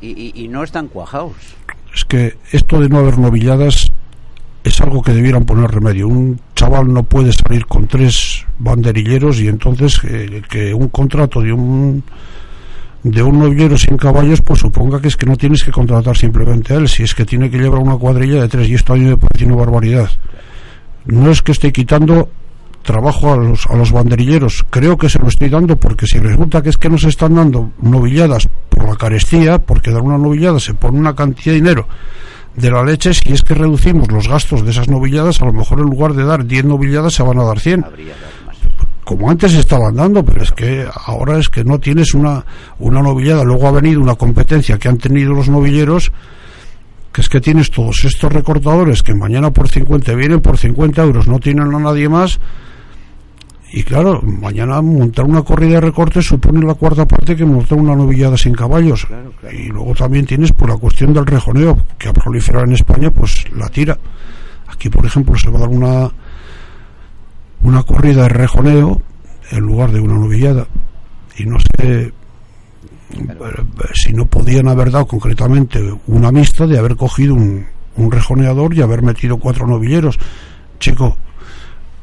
y, 0.00 0.48
no 0.48 0.62
están 0.62 0.88
cuajados. 0.88 1.34
Es 1.94 2.04
que 2.04 2.38
esto 2.52 2.80
de 2.80 2.88
no 2.88 2.98
haber 2.98 3.18
novilladas 3.18 3.86
es 4.64 4.80
algo 4.80 5.02
que 5.02 5.12
debieran 5.12 5.44
poner 5.44 5.70
remedio. 5.70 6.08
Un 6.08 6.40
chaval 6.54 6.92
no 6.92 7.02
puede 7.02 7.32
salir 7.32 7.66
con 7.66 7.88
tres 7.88 8.46
banderilleros 8.58 9.40
y 9.40 9.48
entonces 9.48 10.00
eh, 10.04 10.42
que 10.48 10.72
un 10.72 10.88
contrato 10.88 11.42
de 11.42 11.52
un 11.52 12.04
de 13.10 13.22
un 13.22 13.38
novillero 13.38 13.76
sin 13.78 13.96
caballos, 13.96 14.42
pues 14.42 14.60
suponga 14.60 15.00
que 15.00 15.08
es 15.08 15.16
que 15.16 15.26
no 15.26 15.36
tienes 15.36 15.62
que 15.64 15.70
contratar 15.70 16.16
simplemente 16.16 16.74
a 16.74 16.76
él, 16.76 16.88
si 16.88 17.02
es 17.02 17.14
que 17.14 17.24
tiene 17.24 17.50
que 17.50 17.58
llevar 17.58 17.80
una 17.80 17.96
cuadrilla 17.96 18.42
de 18.42 18.48
tres, 18.48 18.68
y 18.68 18.74
esto 18.74 18.92
a 18.92 18.96
mí 18.96 19.04
me 19.04 19.54
barbaridad. 19.54 20.10
No 21.06 21.30
es 21.30 21.42
que 21.42 21.52
esté 21.52 21.72
quitando 21.72 22.28
trabajo 22.82 23.32
a 23.32 23.36
los, 23.36 23.66
a 23.66 23.76
los 23.76 23.92
banderilleros, 23.92 24.64
creo 24.70 24.96
que 24.96 25.08
se 25.08 25.18
lo 25.18 25.28
estoy 25.28 25.48
dando 25.48 25.76
porque 25.76 26.06
si 26.06 26.18
resulta 26.18 26.62
que 26.62 26.70
es 26.70 26.76
que 26.76 26.88
nos 26.88 27.04
están 27.04 27.34
dando 27.34 27.72
novilladas 27.82 28.48
por 28.68 28.88
la 28.88 28.96
carestía, 28.96 29.58
porque 29.58 29.90
dar 29.90 30.02
una 30.02 30.18
novillada 30.18 30.60
se 30.60 30.74
pone 30.74 30.98
una 30.98 31.14
cantidad 31.14 31.52
de 31.52 31.60
dinero 31.60 31.88
de 32.56 32.70
la 32.70 32.82
leche, 32.82 33.14
si 33.14 33.32
es 33.32 33.42
que 33.42 33.54
reducimos 33.54 34.10
los 34.10 34.28
gastos 34.28 34.64
de 34.64 34.70
esas 34.70 34.88
novilladas, 34.88 35.40
a 35.40 35.46
lo 35.46 35.52
mejor 35.52 35.78
en 35.80 35.86
lugar 35.86 36.14
de 36.14 36.24
dar 36.24 36.44
10 36.44 36.64
novilladas 36.64 37.14
se 37.14 37.22
van 37.22 37.38
a 37.38 37.44
dar 37.44 37.60
100 37.60 37.84
como 39.08 39.30
antes 39.30 39.54
estaban 39.54 39.94
dando, 39.94 40.22
pero 40.22 40.42
es 40.42 40.52
que 40.52 40.86
ahora 41.06 41.38
es 41.38 41.48
que 41.48 41.64
no 41.64 41.78
tienes 41.78 42.12
una, 42.12 42.44
una 42.78 43.00
novillada. 43.00 43.42
Luego 43.42 43.66
ha 43.66 43.70
venido 43.70 44.02
una 44.02 44.16
competencia 44.16 44.76
que 44.76 44.86
han 44.86 44.98
tenido 44.98 45.32
los 45.32 45.48
novilleros, 45.48 46.12
que 47.10 47.22
es 47.22 47.30
que 47.30 47.40
tienes 47.40 47.70
todos 47.70 48.04
estos 48.04 48.30
recortadores 48.30 49.02
que 49.02 49.14
mañana 49.14 49.50
por 49.50 49.66
50 49.66 50.14
vienen 50.14 50.42
por 50.42 50.58
50 50.58 51.02
euros, 51.02 51.26
no 51.26 51.38
tienen 51.38 51.74
a 51.74 51.78
nadie 51.78 52.06
más. 52.06 52.38
Y 53.72 53.82
claro, 53.82 54.20
mañana 54.20 54.82
montar 54.82 55.24
una 55.24 55.40
corrida 55.40 55.76
de 55.76 55.80
recortes 55.80 56.26
supone 56.26 56.66
la 56.66 56.74
cuarta 56.74 57.08
parte 57.08 57.34
que 57.34 57.46
montar 57.46 57.78
una 57.78 57.96
novillada 57.96 58.36
sin 58.36 58.52
caballos. 58.52 59.06
Y 59.50 59.68
luego 59.68 59.94
también 59.94 60.26
tienes 60.26 60.52
por 60.52 60.68
la 60.68 60.76
cuestión 60.76 61.14
del 61.14 61.24
rejoneo, 61.24 61.78
que 61.96 62.10
ha 62.10 62.12
proliferado 62.12 62.66
en 62.66 62.74
España, 62.74 63.10
pues 63.10 63.46
la 63.56 63.70
tira. 63.70 63.96
Aquí, 64.66 64.90
por 64.90 65.06
ejemplo, 65.06 65.34
se 65.38 65.48
va 65.48 65.56
a 65.56 65.60
dar 65.60 65.70
una 65.70 66.10
una 67.62 67.82
corrida 67.82 68.22
de 68.22 68.28
rejoneo 68.28 69.02
en 69.50 69.60
lugar 69.60 69.90
de 69.90 70.00
una 70.00 70.14
novillada. 70.14 70.66
Y 71.36 71.46
no 71.46 71.58
sé 71.60 72.12
si 73.94 74.12
no 74.12 74.26
podían 74.26 74.68
haber 74.68 74.90
dado 74.90 75.06
concretamente 75.06 75.80
una 76.06 76.30
mixta 76.30 76.66
de 76.66 76.78
haber 76.78 76.96
cogido 76.96 77.34
un, 77.34 77.66
un 77.96 78.10
rejoneador 78.10 78.74
y 78.74 78.82
haber 78.82 79.02
metido 79.02 79.38
cuatro 79.38 79.66
novilleros. 79.66 80.18
Chico, 80.78 81.16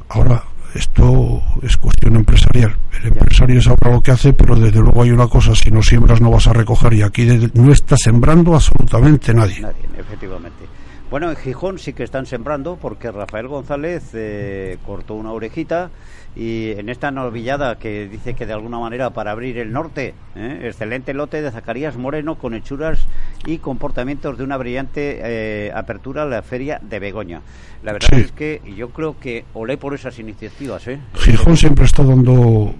ahora 0.09 0.43
esto 0.75 1.41
es 1.61 1.77
cuestión 1.77 2.17
empresarial. 2.17 2.75
El 3.01 3.07
empresario 3.07 3.61
sabrá 3.61 3.91
lo 3.91 4.01
que 4.01 4.11
hace, 4.11 4.33
pero 4.33 4.55
desde 4.55 4.79
luego 4.79 5.03
hay 5.03 5.11
una 5.11 5.27
cosa, 5.27 5.55
si 5.55 5.71
no 5.71 5.81
siembras 5.81 6.19
no 6.19 6.31
vas 6.31 6.47
a 6.47 6.53
recoger 6.53 6.93
y 6.93 7.01
aquí 7.01 7.25
no 7.53 7.71
está 7.71 7.95
sembrando 7.95 8.53
absolutamente 8.53 9.33
nadie. 9.33 9.61
Nadie, 9.61 9.85
efectivamente. 9.97 10.65
Bueno, 11.09 11.29
en 11.29 11.35
Gijón 11.35 11.77
sí 11.77 11.93
que 11.93 12.03
están 12.03 12.25
sembrando 12.25 12.77
porque 12.81 13.11
Rafael 13.11 13.47
González 13.47 14.09
eh, 14.13 14.77
cortó 14.85 15.13
una 15.13 15.31
orejita 15.31 15.91
y 16.35 16.71
en 16.71 16.89
esta 16.89 17.11
novillada 17.11 17.77
que 17.77 18.09
dice 18.09 18.33
que 18.33 18.45
de 18.45 18.53
alguna 18.53 18.79
manera 18.79 19.11
para 19.11 19.31
abrir 19.31 19.57
el 19.57 19.71
norte, 19.71 20.13
¿eh? 20.35 20.61
excelente 20.63 21.13
lote 21.13 21.41
de 21.41 21.51
Zacarías 21.51 21.95
Moreno 21.95 22.35
con 22.35 22.53
hechuras 22.53 23.07
y 23.45 23.59
comportamientos 23.59 24.37
de 24.37 24.43
una 24.43 24.57
brillante 24.57 25.19
eh, 25.23 25.71
apertura 25.73 26.23
a 26.23 26.25
la 26.25 26.41
feria 26.41 26.79
de 26.81 26.99
Begoña. 26.99 27.41
La 27.83 27.93
verdad 27.93 28.19
es 28.19 28.31
que 28.31 28.61
yo 28.75 28.89
creo 28.89 29.17
que 29.19 29.45
olé 29.53 29.77
por 29.77 29.93
esas 29.93 30.19
iniciativas. 30.19 30.87
¿eh? 30.87 30.99
Gijón 31.13 31.55
siempre 31.55 31.85
está 31.85 32.03
dando, 32.03 32.73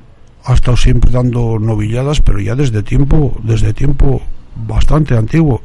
ha 0.43 0.53
estado 0.53 0.75
siempre 0.75 1.11
dando 1.11 1.57
novilladas, 1.59 2.21
pero 2.21 2.39
ya 2.39 2.55
desde 2.55 2.83
tiempo, 2.83 3.37
desde 3.43 3.73
tiempo 3.73 4.21
bastante 4.55 5.15
antiguo. 5.15 5.61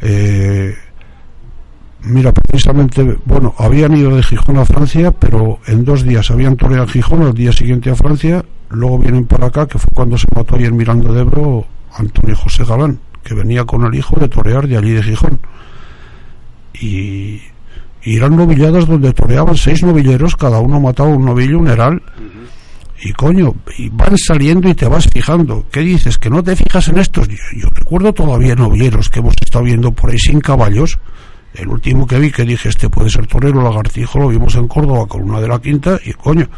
Eh, 0.00 0.74
Mira, 2.08 2.32
precisamente, 2.32 3.18
bueno, 3.24 3.52
habían 3.58 3.96
ido 3.96 4.14
de 4.14 4.22
Gijón 4.22 4.58
a 4.58 4.64
Francia, 4.64 5.10
pero 5.10 5.58
en 5.66 5.84
dos 5.84 6.04
días 6.04 6.30
habían 6.30 6.56
toreado 6.56 6.86
Gijón, 6.86 7.22
al 7.22 7.34
día 7.34 7.50
siguiente 7.50 7.90
a 7.90 7.96
Francia, 7.96 8.44
luego 8.70 9.00
vienen 9.00 9.26
para 9.26 9.48
acá, 9.48 9.66
que 9.66 9.76
fue 9.76 9.88
cuando 9.92 10.16
se 10.16 10.26
mató 10.32 10.54
ayer 10.54 10.72
Miranda 10.72 11.10
de 11.10 11.22
Ebro 11.22 11.66
Antonio 11.92 12.36
José 12.36 12.64
Galán, 12.64 13.00
que 13.24 13.34
venía 13.34 13.64
con 13.64 13.84
el 13.84 13.92
hijo 13.92 14.20
de 14.20 14.28
torear 14.28 14.68
de 14.68 14.76
allí 14.76 14.92
de 14.92 15.02
Gijón. 15.02 15.40
Y, 16.80 17.40
eran 18.02 18.36
novilladas 18.36 18.86
donde 18.86 19.12
toreaban 19.12 19.56
seis 19.56 19.82
novilleros, 19.82 20.36
cada 20.36 20.60
uno 20.60 20.78
mataba 20.78 21.08
un 21.08 21.24
novillo, 21.24 21.58
un 21.58 21.66
heral. 21.66 22.00
Y 23.02 23.12
coño, 23.14 23.52
y 23.78 23.88
van 23.88 24.16
saliendo 24.16 24.68
y 24.68 24.74
te 24.74 24.86
vas 24.86 25.08
fijando. 25.08 25.66
¿Qué 25.72 25.80
dices? 25.80 26.16
¿Que 26.16 26.30
no 26.30 26.40
te 26.40 26.54
fijas 26.54 26.86
en 26.86 26.98
estos? 26.98 27.26
Yo 27.28 27.68
recuerdo 27.74 28.12
todavía 28.12 28.54
novilleros 28.54 29.10
que 29.10 29.18
hemos 29.18 29.34
estado 29.42 29.64
viendo 29.64 29.90
por 29.90 30.10
ahí 30.10 30.18
sin 30.20 30.40
caballos 30.40 31.00
el 31.58 31.68
último 31.68 32.06
que 32.06 32.18
vi 32.18 32.30
que 32.30 32.44
dije, 32.44 32.68
este 32.68 32.88
puede 32.88 33.10
ser 33.10 33.26
torero, 33.26 33.62
lagartijo, 33.62 34.18
lo 34.18 34.28
vimos 34.28 34.54
en 34.56 34.68
Córdoba 34.68 35.06
con 35.06 35.22
una 35.22 35.40
de 35.40 35.48
la 35.48 35.60
quinta 35.60 35.98
y 36.04 36.12
coño. 36.12 36.48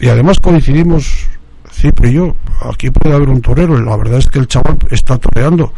Y 0.00 0.08
además 0.08 0.38
coincidimos, 0.40 1.26
Cipri 1.70 2.10
y 2.10 2.14
yo, 2.14 2.36
aquí 2.60 2.90
puede 2.90 3.14
haber 3.14 3.28
un 3.28 3.40
torero, 3.40 3.78
la 3.80 3.96
verdad 3.96 4.18
es 4.18 4.26
que 4.26 4.38
el 4.38 4.48
chaval 4.48 4.78
está 4.90 5.18
toreando. 5.18 5.72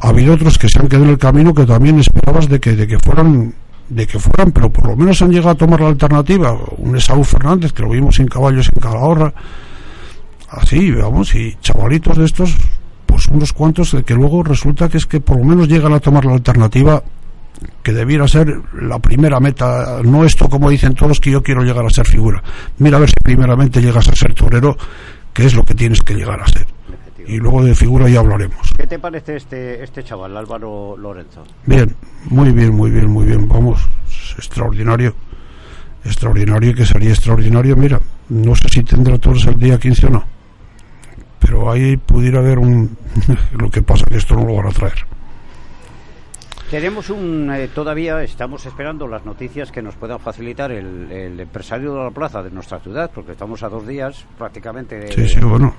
Ha 0.00 0.08
habido 0.08 0.34
otros 0.34 0.58
que 0.58 0.68
se 0.68 0.78
han 0.78 0.88
quedado 0.88 1.04
en 1.04 1.10
el 1.12 1.18
camino 1.18 1.54
que 1.54 1.64
también 1.64 1.98
esperabas 1.98 2.48
de 2.48 2.60
que, 2.60 2.72
de 2.76 2.86
que 2.86 2.98
fueran 2.98 3.54
de 3.88 4.06
que 4.06 4.18
fueran, 4.18 4.50
pero 4.52 4.70
por 4.70 4.86
lo 4.86 4.96
menos 4.96 5.20
han 5.22 5.30
llegado 5.30 5.50
a 5.50 5.54
tomar 5.54 5.80
la 5.80 5.88
alternativa. 5.88 6.56
Un 6.78 6.96
Esaú 6.96 7.22
Fernández, 7.22 7.72
que 7.72 7.82
lo 7.82 7.90
vimos 7.90 8.18
en 8.18 8.28
caballos 8.28 8.70
en 8.74 8.80
Calahorra, 8.80 9.32
así, 10.48 10.90
vamos, 10.90 11.34
y 11.34 11.56
chavalitos 11.60 12.16
de 12.16 12.24
estos, 12.24 12.56
pues 13.06 13.28
unos 13.28 13.52
cuantos 13.52 13.96
que 14.04 14.14
luego 14.14 14.42
resulta 14.42 14.88
que 14.88 14.96
es 14.96 15.06
que 15.06 15.20
por 15.20 15.38
lo 15.38 15.44
menos 15.44 15.68
llegan 15.68 15.92
a 15.92 16.00
tomar 16.00 16.24
la 16.24 16.32
alternativa 16.32 17.02
que 17.82 17.92
debiera 17.92 18.26
ser 18.26 18.48
la 18.80 18.98
primera 18.98 19.40
meta, 19.40 20.00
no 20.02 20.24
esto 20.24 20.48
como 20.48 20.70
dicen 20.70 20.94
todos 20.94 21.20
que 21.20 21.30
yo 21.30 21.42
quiero 21.42 21.62
llegar 21.62 21.84
a 21.84 21.90
ser 21.90 22.06
figura. 22.06 22.42
Mira 22.78 22.96
a 22.96 23.00
ver 23.00 23.10
si 23.10 23.16
primeramente 23.22 23.80
llegas 23.80 24.08
a 24.08 24.14
ser 24.14 24.34
torero, 24.34 24.76
que 25.32 25.46
es 25.46 25.54
lo 25.54 25.62
que 25.62 25.74
tienes 25.74 26.00
que 26.00 26.14
llegar 26.14 26.40
a 26.40 26.46
ser. 26.46 26.66
Y 27.26 27.38
luego 27.38 27.64
de 27.64 27.74
figura 27.74 28.08
ya 28.08 28.20
hablaremos. 28.20 28.72
¿Qué 28.76 28.86
te 28.86 28.98
parece 28.98 29.36
este, 29.36 29.82
este 29.82 30.04
chaval, 30.04 30.36
Álvaro 30.36 30.96
Lorenzo? 30.96 31.42
Bien, 31.64 31.94
muy 32.26 32.50
bien, 32.52 32.74
muy 32.74 32.90
bien, 32.90 33.10
muy 33.10 33.24
bien. 33.24 33.48
Vamos, 33.48 33.80
extraordinario. 34.36 35.14
Extraordinario 36.04 36.74
que 36.74 36.84
sería 36.84 37.10
extraordinario. 37.10 37.76
Mira, 37.76 37.98
no 38.28 38.54
sé 38.54 38.68
si 38.68 38.82
tendrá 38.82 39.18
todos 39.18 39.46
el 39.46 39.58
día 39.58 39.78
15 39.78 40.06
o 40.06 40.10
no. 40.10 40.24
Pero 41.38 41.70
ahí 41.70 41.96
pudiera 41.96 42.40
haber 42.40 42.58
un... 42.58 42.96
lo 43.52 43.70
que 43.70 43.80
pasa 43.80 44.04
que 44.04 44.18
esto 44.18 44.34
no 44.34 44.44
lo 44.44 44.56
van 44.56 44.66
a 44.66 44.70
traer. 44.70 45.06
Tenemos 46.70 47.10
un, 47.10 47.50
eh, 47.52 47.68
todavía 47.68 48.22
estamos 48.22 48.64
esperando 48.66 49.06
las 49.06 49.24
noticias 49.24 49.70
que 49.70 49.82
nos 49.82 49.94
puedan 49.96 50.18
facilitar 50.18 50.72
el, 50.72 51.38
empresario 51.38 51.94
de 51.94 52.04
la 52.04 52.10
plaza 52.10 52.42
de 52.42 52.50
nuestra 52.50 52.80
ciudad, 52.80 53.10
porque 53.14 53.32
estamos 53.32 53.62
a 53.62 53.68
dos 53.68 53.86
días 53.86 54.24
prácticamente 54.38 54.98
de... 54.98 55.12
Sí, 55.12 55.28
sí, 55.28 55.40
bueno, 55.40 55.74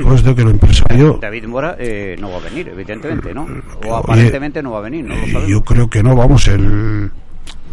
lo 0.00 0.14
es 0.14 0.22
de 0.24 0.34
que 0.34 0.42
el 0.42 0.50
empresario... 0.50 1.18
David 1.22 1.46
Mora 1.46 1.76
eh, 1.78 2.16
no 2.18 2.30
va 2.30 2.38
a 2.38 2.40
venir, 2.40 2.68
evidentemente, 2.68 3.32
¿no? 3.32 3.46
O 3.86 3.94
aparentemente 3.94 4.62
no 4.62 4.72
va 4.72 4.78
a 4.78 4.82
venir, 4.82 5.04
no 5.04 5.14
lo. 5.14 5.46
Yo 5.46 5.62
creo 5.62 5.88
que 5.88 6.02
no, 6.02 6.14
vamos, 6.16 6.48
el... 6.48 7.10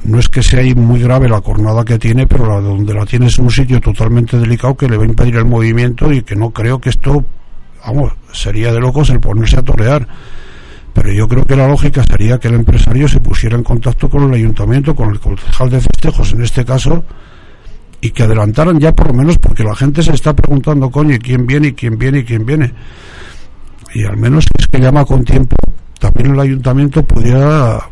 No 0.04 0.20
es 0.20 0.30
que 0.30 0.44
sea 0.44 0.62
muy 0.76 1.02
grave 1.02 1.28
la 1.28 1.42
cornada 1.42 1.84
que 1.84 1.98
tiene, 1.98 2.28
pero 2.28 2.46
la, 2.46 2.62
donde 2.62 2.94
la 2.94 3.08
tiene 3.08 3.26
es 3.26 3.40
un 3.40 3.50
sitio 3.50 3.82
totalmente 3.82 4.38
delicado 4.38 4.78
que 4.78 4.88
le 4.88 4.98
va 4.98 5.04
a 5.04 5.08
impedir 5.08 5.36
el 5.36 5.46
movimiento 5.46 6.14
y 6.14 6.22
que 6.22 6.36
no 6.36 6.52
creo 6.52 6.80
que 6.80 6.90
esto, 6.90 7.26
vamos, 7.84 8.14
sería 8.32 8.72
de 8.72 8.80
locos 8.80 9.10
el 9.10 9.20
ponerse 9.20 9.58
a 9.58 9.64
torear 9.64 10.08
pero 10.96 11.12
yo 11.12 11.28
creo 11.28 11.44
que 11.44 11.58
la 11.58 11.68
lógica 11.68 12.06
sería 12.10 12.40
que 12.40 12.48
el 12.48 12.56
empresario 12.56 13.06
se 13.10 13.20
pusiera 13.20 13.58
en 13.58 13.64
contacto 13.64 14.10
con 14.10 14.24
el 14.24 14.34
ayuntamiento, 14.34 14.96
con 14.96 15.10
el 15.10 15.20
concejal 15.20 15.70
de 15.70 15.82
festejos 15.82 16.32
en 16.32 16.42
este 16.42 16.64
caso, 16.64 17.04
y 18.00 18.12
que 18.12 18.24
adelantaran 18.24 18.80
ya 18.80 18.96
por 18.96 19.08
lo 19.08 19.14
menos, 19.14 19.38
porque 19.38 19.66
la 19.66 19.76
gente 19.76 20.02
se 20.02 20.14
está 20.14 20.34
preguntando, 20.34 20.90
coño, 20.90 21.18
¿quién 21.22 21.46
viene 21.46 21.68
y 21.68 21.74
quién 21.74 21.98
viene 21.98 22.20
y 22.20 22.24
quién 22.24 22.46
viene? 22.46 22.74
Y 23.94 24.06
al 24.06 24.16
menos 24.16 24.46
si 24.46 24.52
es 24.58 24.68
que 24.68 24.80
llama 24.80 25.04
con 25.04 25.26
tiempo, 25.26 25.58
también 26.00 26.34
el 26.34 26.40
ayuntamiento 26.40 27.04
pudiera 27.04 27.90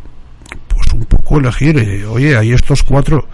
elegir, 1.38 1.78
eh, 1.78 2.06
oye, 2.06 2.36
hay 2.36 2.52
estos 2.52 2.82
cuatro, 2.82 3.26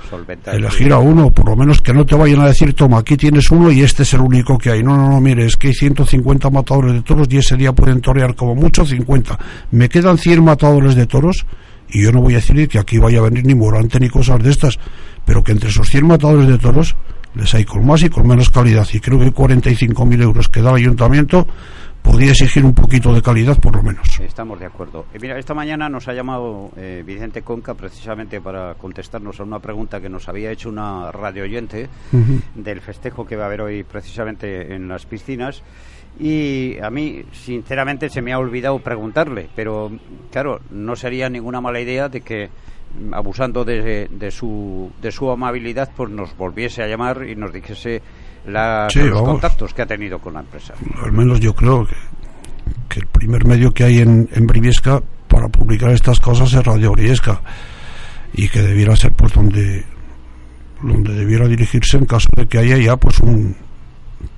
elegir 0.46 0.92
a 0.92 0.98
uno, 0.98 1.30
por 1.30 1.48
lo 1.48 1.56
menos 1.56 1.82
que 1.82 1.92
no 1.92 2.06
te 2.06 2.14
vayan 2.14 2.40
a 2.40 2.46
decir, 2.46 2.74
toma, 2.74 2.98
aquí 2.98 3.16
tienes 3.16 3.50
uno 3.50 3.70
y 3.70 3.82
este 3.82 4.04
es 4.04 4.14
el 4.14 4.20
único 4.20 4.56
que 4.56 4.70
hay. 4.70 4.82
No, 4.82 4.96
no, 4.96 5.08
no, 5.08 5.20
mire, 5.20 5.44
es 5.44 5.56
que 5.56 5.68
hay 5.68 5.74
150 5.74 6.50
matadores 6.50 6.92
de 6.92 7.02
toros 7.02 7.26
y 7.30 7.38
ese 7.38 7.56
día 7.56 7.72
pueden 7.72 8.00
torear 8.00 8.34
como 8.34 8.54
mucho 8.54 8.86
50. 8.86 9.38
Me 9.72 9.88
quedan 9.88 10.18
100 10.18 10.44
matadores 10.44 10.94
de 10.94 11.06
toros 11.06 11.44
y 11.88 12.02
yo 12.02 12.12
no 12.12 12.20
voy 12.20 12.34
a 12.34 12.36
decir 12.36 12.68
que 12.68 12.78
aquí 12.78 12.98
vaya 12.98 13.18
a 13.18 13.22
venir 13.22 13.44
ni 13.44 13.54
Morante 13.54 13.98
ni 13.98 14.08
cosas 14.08 14.42
de 14.42 14.50
estas, 14.50 14.78
pero 15.24 15.42
que 15.42 15.52
entre 15.52 15.70
esos 15.70 15.88
100 15.88 16.06
matadores 16.06 16.46
de 16.46 16.58
toros 16.58 16.96
les 17.34 17.54
hay 17.54 17.64
con 17.64 17.86
más 17.86 18.02
y 18.02 18.08
con 18.08 18.26
menos 18.26 18.50
calidad. 18.50 18.86
Y 18.92 19.00
creo 19.00 19.18
que 19.18 19.32
45.000 19.32 20.22
euros 20.22 20.48
que 20.48 20.62
da 20.62 20.70
el 20.70 20.76
ayuntamiento 20.76 21.46
podría 22.10 22.30
exigir 22.30 22.64
un 22.64 22.74
poquito 22.74 23.14
de 23.14 23.22
calidad 23.22 23.58
por 23.60 23.76
lo 23.76 23.82
menos. 23.82 24.18
Estamos 24.20 24.58
de 24.58 24.66
acuerdo. 24.66 25.06
Eh, 25.14 25.18
mira, 25.20 25.38
esta 25.38 25.54
mañana 25.54 25.88
nos 25.88 26.08
ha 26.08 26.12
llamado 26.12 26.70
eh, 26.76 27.04
Vicente 27.06 27.42
Conca 27.42 27.74
precisamente 27.74 28.40
para 28.40 28.74
contestarnos 28.74 29.38
a 29.38 29.44
una 29.44 29.60
pregunta 29.60 30.00
que 30.00 30.08
nos 30.08 30.28
había 30.28 30.50
hecho 30.50 30.70
una 30.70 31.12
radio 31.12 31.44
oyente 31.44 31.88
del 32.54 32.80
festejo 32.80 33.24
que 33.24 33.36
va 33.36 33.44
a 33.44 33.46
haber 33.46 33.60
hoy 33.60 33.84
precisamente 33.84 34.74
en 34.74 34.88
las 34.88 35.06
piscinas. 35.06 35.62
Y 36.18 36.76
a 36.82 36.90
mí, 36.90 37.22
sinceramente, 37.32 38.08
se 38.08 38.20
me 38.20 38.32
ha 38.32 38.38
olvidado 38.38 38.80
preguntarle, 38.80 39.48
pero 39.54 39.92
claro, 40.32 40.60
no 40.70 40.96
sería 40.96 41.28
ninguna 41.28 41.60
mala 41.60 41.80
idea 41.80 42.08
de 42.08 42.20
que 42.22 42.50
abusando 43.12 43.64
de, 43.64 44.08
de, 44.10 44.30
su, 44.32 44.90
de 45.00 45.12
su 45.12 45.30
amabilidad, 45.30 45.92
pues 45.96 46.10
nos 46.10 46.36
volviese 46.36 46.82
a 46.82 46.88
llamar 46.88 47.24
y 47.28 47.36
nos 47.36 47.52
dijese 47.52 48.02
los 48.46 49.22
contactos 49.22 49.74
que 49.74 49.82
ha 49.82 49.86
tenido 49.86 50.18
con 50.18 50.34
la 50.34 50.40
empresa. 50.40 50.74
Al 51.02 51.12
menos 51.12 51.40
yo 51.40 51.54
creo 51.54 51.86
que, 52.88 53.00
el 53.00 53.06
primer 53.06 53.44
medio 53.44 53.72
que 53.72 53.84
hay 53.84 53.98
en, 53.98 54.28
en 54.32 54.46
Briviesca 54.46 55.00
para 55.28 55.48
publicar 55.48 55.90
estas 55.90 56.18
cosas 56.18 56.52
es 56.52 56.64
Radio 56.64 56.92
Briviesca 56.92 57.40
y 58.32 58.48
que 58.48 58.60
debiera 58.60 58.96
ser 58.96 59.12
pues 59.12 59.32
donde 59.32 59.84
donde 60.82 61.14
debiera 61.14 61.46
dirigirse 61.46 61.98
en 61.98 62.06
caso 62.06 62.28
de 62.36 62.46
que 62.46 62.58
haya 62.58 62.78
ya 62.78 62.96
pues 62.96 63.20
un 63.20 63.56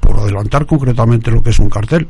por 0.00 0.18
adelantar 0.18 0.66
concretamente 0.66 1.30
lo 1.30 1.42
que 1.42 1.50
es 1.50 1.58
un 1.58 1.70
cartel 1.70 2.08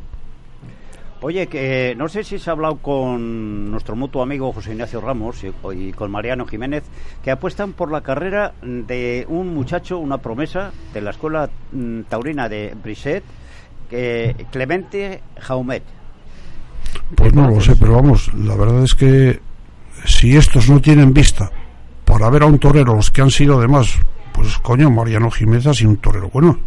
Oye, 1.25 1.47
que 1.47 1.95
no 1.97 2.09
sé 2.09 2.25
si 2.25 2.41
se 2.41 2.51
ha 2.51 2.53
hablado 2.53 2.79
con 2.79 3.71
nuestro 3.71 3.95
mutuo 3.95 4.23
amigo 4.23 4.53
José 4.53 4.73
Ignacio 4.73 5.01
Ramos 5.01 5.45
y, 5.73 5.93
con 5.93 6.11
Mariano 6.11 6.47
Jiménez, 6.47 6.83
que 7.23 7.31
apuestan 7.31 7.75
por 7.75 7.93
la 7.93 8.01
carrera 8.01 8.55
de 8.61 9.25
un 9.29 9.55
muchacho, 9.55 9.99
una 9.99 10.19
promesa 10.19 10.73
de 10.93 11.01
la 11.01 11.11
escuela 11.11 11.49
mm, 11.71 12.01
taurina 12.09 12.49
de 12.49 12.75
Brisset, 12.83 13.23
Clemente 14.51 15.23
Jaumet. 15.39 15.85
Pues 17.15 17.33
no 17.35 17.49
lo 17.49 17.61
sé, 17.61 17.77
pero 17.77 17.95
vamos, 17.95 18.35
la 18.35 18.57
verdad 18.57 18.83
es 18.83 18.97
que 18.97 19.41
si 20.05 20.37
estos 20.37 20.69
no 20.69 20.81
tienen 20.81 21.15
vista 21.15 21.53
para 22.05 22.31
ver 22.31 22.43
a 22.43 22.47
un 22.47 22.59
torero, 22.59 22.97
los 22.97 23.13
que 23.13 23.23
han 23.23 23.31
sido 23.31 23.59
además, 23.59 23.97
pues 24.33 24.59
coño, 24.59 24.91
Mariano 24.91 25.31
Jiménez 25.31 25.69
ha 25.69 25.75
sido 25.75 25.91
un 25.91 25.99
torero 25.99 26.31
bueno. 26.31 26.59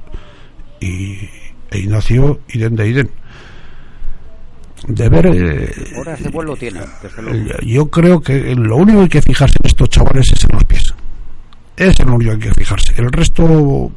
Y 0.80 1.30
e 1.72 1.80
Ignacio, 1.80 2.40
Iden 2.48 2.78
de 2.78 2.88
Iden 2.88 3.26
de 4.88 5.10
ver. 5.10 5.26
Eh, 5.28 5.74
eh, 5.74 7.66
yo 7.66 7.90
creo 7.90 8.22
que 8.22 8.56
lo 8.56 8.78
único 8.78 9.00
que 9.00 9.04
hay 9.04 9.10
que 9.10 9.22
fijarse 9.22 9.56
en 9.62 9.68
estos 9.68 9.90
chavales 9.90 10.32
es 10.32 10.44
en 10.44 10.50
los 10.54 10.64
pies. 10.64 10.94
Es 11.76 12.00
lo 12.00 12.16
único 12.16 12.32
que 12.32 12.48
hay 12.48 12.54
que 12.54 12.54
fijarse. 12.54 12.94
El 12.98 13.12
resto, 13.12 13.92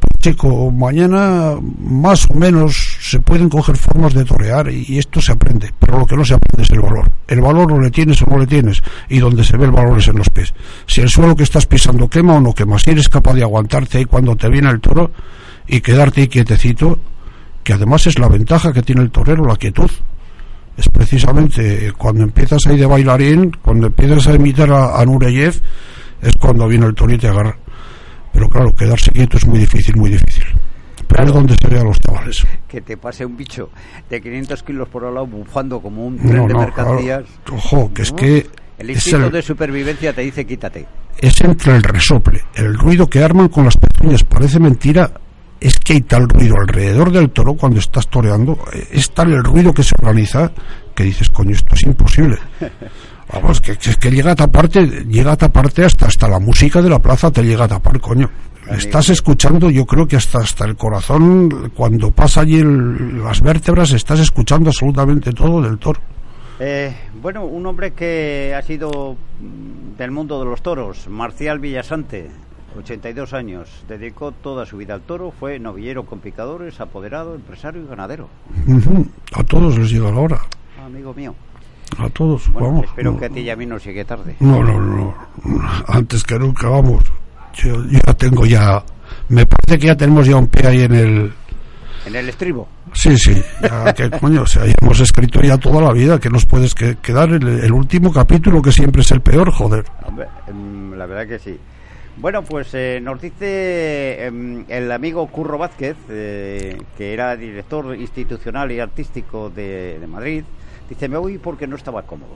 pues, 0.00 0.12
chico, 0.20 0.70
mañana 0.70 1.56
más 1.78 2.26
o 2.30 2.34
menos 2.34 2.96
se 3.00 3.20
pueden 3.20 3.48
coger 3.48 3.76
formas 3.76 4.14
de 4.14 4.24
torear 4.24 4.70
y 4.70 4.98
esto 4.98 5.20
se 5.20 5.32
aprende. 5.32 5.72
Pero 5.78 5.98
lo 5.98 6.06
que 6.06 6.16
no 6.16 6.24
se 6.24 6.34
aprende 6.34 6.62
es 6.62 6.70
el 6.70 6.80
valor. 6.80 7.10
El 7.26 7.40
valor 7.40 7.70
no 7.70 7.80
le 7.80 7.90
tienes 7.90 8.22
o 8.22 8.26
no 8.26 8.38
le 8.38 8.46
tienes. 8.46 8.82
Y 9.08 9.18
donde 9.18 9.44
se 9.44 9.56
ve 9.56 9.66
el 9.66 9.72
valor 9.72 9.98
es 9.98 10.08
en 10.08 10.16
los 10.16 10.30
pies. 10.30 10.54
Si 10.86 11.00
el 11.00 11.08
suelo 11.08 11.36
que 11.36 11.42
estás 11.42 11.66
pisando 11.66 12.08
quema 12.08 12.34
o 12.34 12.40
no 12.40 12.54
quema, 12.54 12.78
si 12.78 12.90
eres 12.90 13.08
capaz 13.08 13.34
de 13.34 13.42
aguantarte 13.42 13.98
ahí 13.98 14.04
cuando 14.04 14.36
te 14.36 14.48
viene 14.48 14.70
el 14.70 14.80
toro 14.80 15.10
y 15.66 15.80
quedarte 15.80 16.22
ahí 16.22 16.28
quietecito 16.28 16.98
que 17.68 17.74
además 17.74 18.06
es 18.06 18.18
la 18.18 18.28
ventaja 18.28 18.72
que 18.72 18.80
tiene 18.80 19.02
el 19.02 19.10
torero, 19.10 19.44
la 19.44 19.56
quietud. 19.56 19.90
Es 20.74 20.88
precisamente 20.88 21.92
cuando 21.98 22.22
empiezas 22.24 22.66
ahí 22.66 22.78
de 22.78 22.86
bailarín, 22.86 23.50
cuando 23.62 23.88
empiezas 23.88 24.26
a 24.26 24.32
imitar 24.32 24.72
a, 24.72 25.04
Nureyev, 25.04 25.54
es 26.22 26.32
cuando 26.40 26.66
viene 26.66 26.86
el 26.86 26.94
toro 26.94 27.12
y 27.12 27.18
te 27.18 27.28
agarra. 27.28 27.58
Pero 28.32 28.48
claro, 28.48 28.70
quedarse 28.72 29.10
quieto 29.10 29.36
es 29.36 29.46
muy 29.46 29.58
difícil, 29.58 29.98
muy 29.98 30.08
difícil. 30.08 30.46
Pero 31.08 31.24
es 31.24 31.30
donde 31.30 31.56
se 31.60 31.68
ve 31.68 31.78
a 31.78 31.84
los 31.84 31.98
chavales. 32.00 32.46
Que 32.66 32.80
te 32.80 32.96
pase 32.96 33.26
un 33.26 33.36
bicho 33.36 33.68
de 34.08 34.18
500 34.18 34.62
kilos 34.62 34.88
por 34.88 35.04
al 35.04 35.12
lado 35.12 35.26
bufando 35.26 35.78
como 35.78 36.06
un 36.06 36.16
tren 36.16 36.46
de 36.46 36.54
mercancías. 36.54 37.24
Ojo, 37.52 37.92
que 37.92 38.00
es 38.00 38.12
que 38.12 38.46
el 38.78 38.90
instinto 38.92 39.28
de 39.28 39.42
supervivencia 39.42 40.14
te 40.14 40.22
dice 40.22 40.46
quítate. 40.46 40.86
Es 41.18 41.38
entre 41.42 41.76
el 41.76 41.82
resople, 41.82 42.40
el 42.54 42.78
ruido 42.78 43.06
que 43.10 43.22
arman 43.22 43.48
con 43.48 43.66
las 43.66 43.76
pezuñas. 43.76 44.24
Parece 44.24 44.58
mentira 44.58 45.12
es 45.60 45.78
que 45.78 45.94
hay 45.94 46.00
tal 46.02 46.28
ruido 46.28 46.54
alrededor 46.60 47.10
del 47.10 47.30
toro 47.30 47.54
cuando 47.54 47.78
estás 47.78 48.08
toreando, 48.08 48.58
es 48.90 49.10
tal 49.10 49.32
el 49.32 49.42
ruido 49.42 49.72
que 49.72 49.82
se 49.82 49.94
organiza 49.98 50.52
que 50.94 51.04
dices, 51.04 51.30
coño, 51.30 51.52
esto 51.52 51.74
es 51.74 51.82
imposible. 51.84 52.36
Vamos, 53.32 53.60
que, 53.60 53.76
que, 53.76 53.94
que 53.94 54.10
llega 54.10 54.32
a 54.32 54.34
taparte, 54.34 54.80
llega 55.04 55.32
a 55.32 55.36
taparte 55.36 55.84
hasta, 55.84 56.06
hasta 56.06 56.26
la 56.26 56.40
música 56.40 56.80
de 56.80 56.88
la 56.88 56.98
plaza 56.98 57.30
te 57.30 57.42
llega 57.42 57.64
a 57.64 57.68
tapar, 57.68 58.00
coño. 58.00 58.28
Estás 58.70 59.10
escuchando, 59.10 59.70
yo 59.70 59.86
creo 59.86 60.06
que 60.06 60.16
hasta, 60.16 60.38
hasta 60.38 60.64
el 60.64 60.76
corazón, 60.76 61.70
cuando 61.74 62.10
pasa 62.10 62.40
allí 62.40 62.62
las 62.62 63.40
vértebras, 63.40 63.92
estás 63.92 64.20
escuchando 64.20 64.70
absolutamente 64.70 65.32
todo 65.32 65.62
del 65.62 65.78
toro. 65.78 66.00
Eh, 66.60 66.92
bueno, 67.20 67.44
un 67.44 67.64
hombre 67.66 67.92
que 67.92 68.54
ha 68.54 68.62
sido 68.62 69.16
del 69.96 70.10
mundo 70.10 70.40
de 70.40 70.46
los 70.46 70.60
toros, 70.60 71.06
Marcial 71.08 71.60
Villasante, 71.60 72.30
82 72.76 73.32
años, 73.32 73.68
dedicó 73.88 74.32
toda 74.32 74.66
su 74.66 74.76
vida 74.76 74.94
al 74.94 75.00
toro, 75.00 75.30
fue 75.30 75.58
novillero 75.58 76.04
con 76.04 76.20
picadores, 76.20 76.80
apoderado, 76.80 77.34
empresario 77.34 77.82
y 77.82 77.86
ganadero. 77.86 78.28
A 79.32 79.42
todos 79.44 79.78
les 79.78 79.90
llega 79.90 80.10
la 80.10 80.20
hora. 80.20 80.40
amigo 80.84 81.14
mío. 81.14 81.34
A 81.96 82.08
todos, 82.10 82.52
vamos. 82.52 82.84
Espero 82.84 83.18
que 83.18 83.24
a 83.24 83.28
ti 83.30 83.40
y 83.40 83.50
a 83.50 83.56
mí 83.56 83.64
no 83.64 83.78
llegue 83.78 84.04
tarde. 84.04 84.36
No, 84.40 84.62
no, 84.62 84.78
no. 84.78 85.14
Antes 85.86 86.22
que 86.22 86.38
nunca, 86.38 86.68
vamos. 86.68 87.04
Yo 87.54 87.82
ya 87.86 88.14
tengo 88.14 88.44
ya. 88.44 88.84
Me 89.30 89.46
parece 89.46 89.78
que 89.78 89.86
ya 89.86 89.96
tenemos 89.96 90.26
ya 90.26 90.36
un 90.36 90.48
pie 90.48 90.66
ahí 90.66 90.82
en 90.82 90.94
el. 90.94 91.32
en 92.06 92.16
el 92.16 92.28
estribo. 92.28 92.68
Sí, 92.92 93.16
sí, 93.16 93.42
ya 93.62 93.92
que 93.94 94.10
coño, 94.20 94.42
o 94.42 94.46
sea, 94.46 94.66
ya 94.66 94.74
hemos 94.80 95.00
escrito 95.00 95.40
ya 95.40 95.56
toda 95.56 95.80
la 95.80 95.92
vida, 95.92 96.20
que 96.20 96.28
nos 96.28 96.44
puedes 96.44 96.74
quedar 96.74 97.30
el, 97.30 97.46
el, 97.46 97.72
último 97.72 98.12
capítulo 98.12 98.62
que 98.62 98.72
siempre 98.72 99.02
es 99.02 99.10
el 99.10 99.20
peor, 99.20 99.50
joder. 99.50 99.84
Hombre, 100.04 100.26
em, 100.46 100.92
la 100.92 101.06
verdad 101.06 101.26
que 101.26 101.38
sí. 101.38 101.58
Bueno, 102.20 102.42
pues 102.42 102.74
eh, 102.74 103.00
nos 103.00 103.20
dice 103.20 104.24
em, 104.26 104.64
el 104.68 104.90
amigo 104.90 105.24
Curro 105.28 105.56
Vázquez, 105.56 105.96
eh, 106.08 106.76
que 106.96 107.12
era 107.12 107.36
director 107.36 107.94
institucional 107.94 108.72
y 108.72 108.80
artístico 108.80 109.50
de, 109.50 110.04
Madrid, 110.08 110.42
dice, 110.88 111.08
me 111.08 111.16
voy 111.16 111.38
porque 111.38 111.68
no 111.68 111.76
estaba 111.76 112.02
cómodo. 112.02 112.34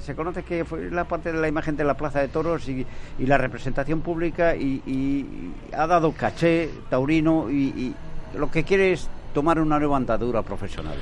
Se 0.00 0.16
conoce 0.16 0.42
que 0.42 0.64
fue 0.64 0.90
la 0.90 1.04
parte 1.04 1.30
de 1.30 1.38
la 1.38 1.46
imagen 1.46 1.76
de 1.76 1.84
la 1.84 1.94
Plaza 1.94 2.18
de 2.18 2.26
Toros 2.26 2.68
y, 2.68 2.84
la 3.18 3.38
representación 3.38 4.00
pública 4.00 4.56
y, 4.56 5.52
ha 5.72 5.86
dado 5.86 6.10
caché 6.12 6.68
taurino 6.90 7.48
y, 7.48 7.94
lo 8.36 8.50
que 8.50 8.64
quiere 8.64 8.92
es 8.92 9.08
tomar 9.32 9.60
una 9.60 9.78
nueva 9.78 9.98
andadura 9.98 10.42
profesional. 10.42 10.96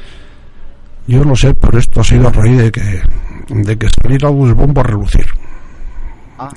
Yo 1.07 1.25
no 1.25 1.35
sé, 1.35 1.55
pero 1.55 1.79
esto 1.79 2.03
ha 2.03 2.05
sido 2.05 2.29
a 2.29 2.33
raíz 2.33 2.59
de 2.59 2.70
que, 2.70 3.03
de 3.48 3.79
que 3.79 3.88
saliera 4.03 4.29
bombo 4.29 4.83
a 4.83 4.85
relucir. 4.85 5.25
Ah 6.38 6.51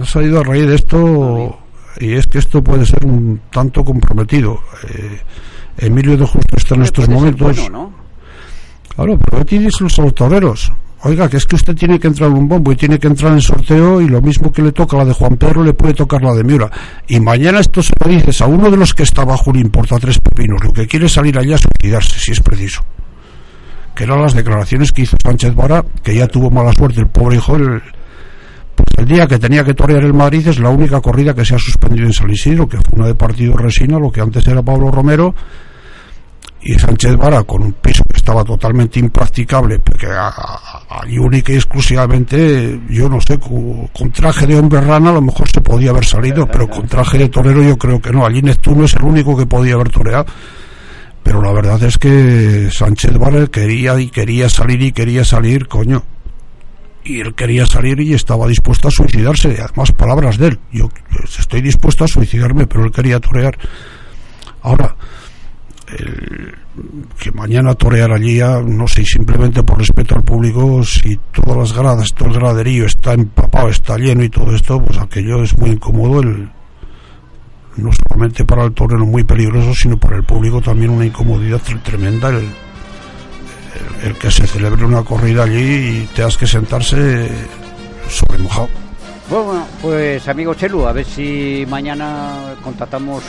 ha 0.00 0.04
salido 0.04 0.40
a 0.40 0.44
raíz 0.44 0.66
de 0.66 0.74
esto 0.74 1.58
y 1.98 2.14
es 2.14 2.26
que 2.26 2.38
esto 2.38 2.62
puede 2.62 2.86
ser 2.86 3.04
un 3.04 3.40
tanto 3.50 3.84
comprometido. 3.84 4.60
Eh, 4.88 5.20
Emilio 5.78 6.16
de 6.16 6.26
Justo 6.26 6.56
está 6.56 6.74
en 6.74 6.82
estos 6.82 7.08
momentos. 7.08 7.70
Claro, 8.94 9.18
pero 9.18 9.42
aquí 9.42 9.58
dicen 9.58 9.88
los 9.88 10.14
toreros. 10.14 10.72
Oiga, 11.04 11.28
que 11.28 11.36
es 11.36 11.46
que 11.46 11.56
usted 11.56 11.74
tiene 11.74 11.98
que 11.98 12.06
entrar 12.06 12.30
en 12.30 12.36
un 12.36 12.48
bombo 12.48 12.70
y 12.70 12.76
tiene 12.76 12.96
que 12.96 13.08
entrar 13.08 13.32
en 13.32 13.40
sorteo 13.40 14.00
y 14.00 14.08
lo 14.08 14.20
mismo 14.20 14.52
que 14.52 14.62
le 14.62 14.70
toca 14.70 14.96
la 14.96 15.04
de 15.04 15.12
Juan 15.12 15.36
Pedro 15.36 15.64
le 15.64 15.72
puede 15.72 15.94
tocar 15.94 16.22
la 16.22 16.32
de 16.32 16.44
Miura. 16.44 16.70
Y 17.08 17.18
mañana 17.18 17.58
esto 17.58 17.82
se 17.82 17.92
lo 17.98 18.08
dices 18.08 18.40
a 18.40 18.46
uno 18.46 18.70
de 18.70 18.76
los 18.76 18.94
que 18.94 19.02
está 19.02 19.24
bajo 19.24 19.52
le 19.52 19.60
importa 19.60 19.98
tres 19.98 20.20
pepinos. 20.20 20.62
Lo 20.62 20.72
que 20.72 20.86
quiere 20.86 21.08
salir 21.08 21.36
allá 21.36 21.56
es 21.56 21.62
suicidarse, 21.62 22.20
si 22.20 22.30
es 22.30 22.40
preciso. 22.40 22.84
Que 23.96 24.04
eran 24.04 24.22
las 24.22 24.34
declaraciones 24.34 24.92
que 24.92 25.02
hizo 25.02 25.16
Sánchez 25.20 25.56
Vara, 25.56 25.84
que 26.04 26.14
ya 26.14 26.28
tuvo 26.28 26.50
mala 26.50 26.72
suerte 26.72 27.00
el 27.00 27.08
pobre 27.08 27.36
hijo, 27.36 27.56
el, 28.76 29.02
el 29.02 29.06
día 29.06 29.26
que 29.26 29.38
tenía 29.38 29.64
que 29.64 29.74
torear 29.74 30.04
el 30.04 30.14
Madrid 30.14 30.46
es 30.48 30.58
la 30.58 30.70
única 30.70 31.00
corrida 31.00 31.34
que 31.34 31.44
se 31.44 31.54
ha 31.54 31.58
suspendido 31.58 32.06
en 32.06 32.12
San 32.12 32.30
Isidro, 32.30 32.68
que 32.68 32.76
fue 32.76 32.98
una 32.98 33.06
de 33.06 33.14
partido 33.14 33.56
Resina, 33.56 33.98
lo 33.98 34.10
que 34.10 34.20
antes 34.20 34.46
era 34.46 34.62
Pablo 34.62 34.90
Romero, 34.90 35.34
y 36.64 36.78
Sánchez 36.78 37.16
Vara 37.16 37.42
con 37.42 37.62
un 37.62 37.72
piso 37.72 38.04
que 38.08 38.16
estaba 38.16 38.44
totalmente 38.44 39.00
impracticable, 39.00 39.80
porque 39.80 40.06
allí 40.88 41.18
única 41.18 41.52
y 41.52 41.56
exclusivamente, 41.56 42.80
yo 42.88 43.08
no 43.08 43.20
sé, 43.20 43.38
con, 43.38 44.12
traje 44.12 44.46
de 44.46 44.58
hombre 44.58 44.80
rana 44.80 45.10
a 45.10 45.14
lo 45.14 45.22
mejor 45.22 45.48
se 45.48 45.60
podía 45.60 45.90
haber 45.90 46.04
salido, 46.04 46.46
pero 46.46 46.68
con 46.68 46.86
traje 46.86 47.18
de 47.18 47.28
torero 47.28 47.62
yo 47.62 47.76
creo 47.76 48.00
que 48.00 48.12
no. 48.12 48.24
Allí 48.24 48.42
Neptuno 48.42 48.84
es 48.84 48.94
el 48.94 49.02
único 49.02 49.36
que 49.36 49.46
podía 49.46 49.74
haber 49.74 49.88
toreado. 49.88 50.26
Pero 51.22 51.40
la 51.40 51.52
verdad 51.52 51.82
es 51.84 51.98
que 51.98 52.68
Sánchez 52.70 53.16
Vara 53.16 53.46
quería 53.46 53.98
y 54.00 54.08
quería 54.08 54.48
salir 54.48 54.82
y 54.82 54.92
quería 54.92 55.24
salir, 55.24 55.68
coño 55.68 56.02
y 57.04 57.20
él 57.20 57.34
quería 57.34 57.66
salir 57.66 58.00
y 58.00 58.14
estaba 58.14 58.46
dispuesto 58.46 58.88
a 58.88 58.90
suicidarse. 58.90 59.56
Además, 59.60 59.92
palabras 59.92 60.38
de 60.38 60.48
él. 60.48 60.60
Yo 60.72 60.88
estoy 61.38 61.60
dispuesto 61.60 62.04
a 62.04 62.08
suicidarme, 62.08 62.66
pero 62.66 62.84
él 62.84 62.90
quería 62.90 63.18
torear. 63.20 63.56
Ahora, 64.62 64.94
que 67.18 67.32
mañana 67.32 67.74
torear 67.74 68.12
allí, 68.12 68.40
no 68.66 68.86
sé, 68.86 69.04
simplemente 69.04 69.62
por 69.62 69.78
respeto 69.78 70.14
al 70.14 70.22
público, 70.22 70.82
si 70.84 71.18
todas 71.32 71.56
las 71.56 71.72
gradas, 71.72 72.12
todo 72.14 72.28
el 72.28 72.34
graderío 72.34 72.86
está 72.86 73.12
empapado, 73.12 73.68
está 73.68 73.96
lleno 73.96 74.24
y 74.24 74.30
todo 74.30 74.54
esto, 74.54 74.82
pues 74.82 74.98
aquello 74.98 75.42
es 75.42 75.56
muy 75.58 75.70
incómodo. 75.70 76.20
El, 76.20 76.50
no 77.76 77.90
solamente 77.92 78.44
para 78.44 78.64
el 78.64 78.72
torero 78.72 79.04
muy 79.06 79.24
peligroso, 79.24 79.74
sino 79.74 79.98
para 79.98 80.16
el 80.16 80.24
público 80.24 80.60
también 80.60 80.90
una 80.90 81.06
incomodidad 81.06 81.60
tremenda. 81.82 82.28
El, 82.28 82.48
el 84.02 84.16
que 84.16 84.30
se 84.30 84.46
celebre 84.46 84.84
una 84.84 85.02
corrida 85.02 85.44
allí 85.44 86.02
y 86.02 86.08
tengas 86.14 86.36
que 86.36 86.46
sentarse 86.46 87.28
sobre 88.08 88.38
mojado. 88.38 88.68
Bueno, 89.28 89.66
pues 89.80 90.28
amigo 90.28 90.54
Chelu, 90.54 90.86
a 90.86 90.92
ver 90.92 91.06
si 91.06 91.64
mañana 91.68 92.54
contactamos, 92.62 93.22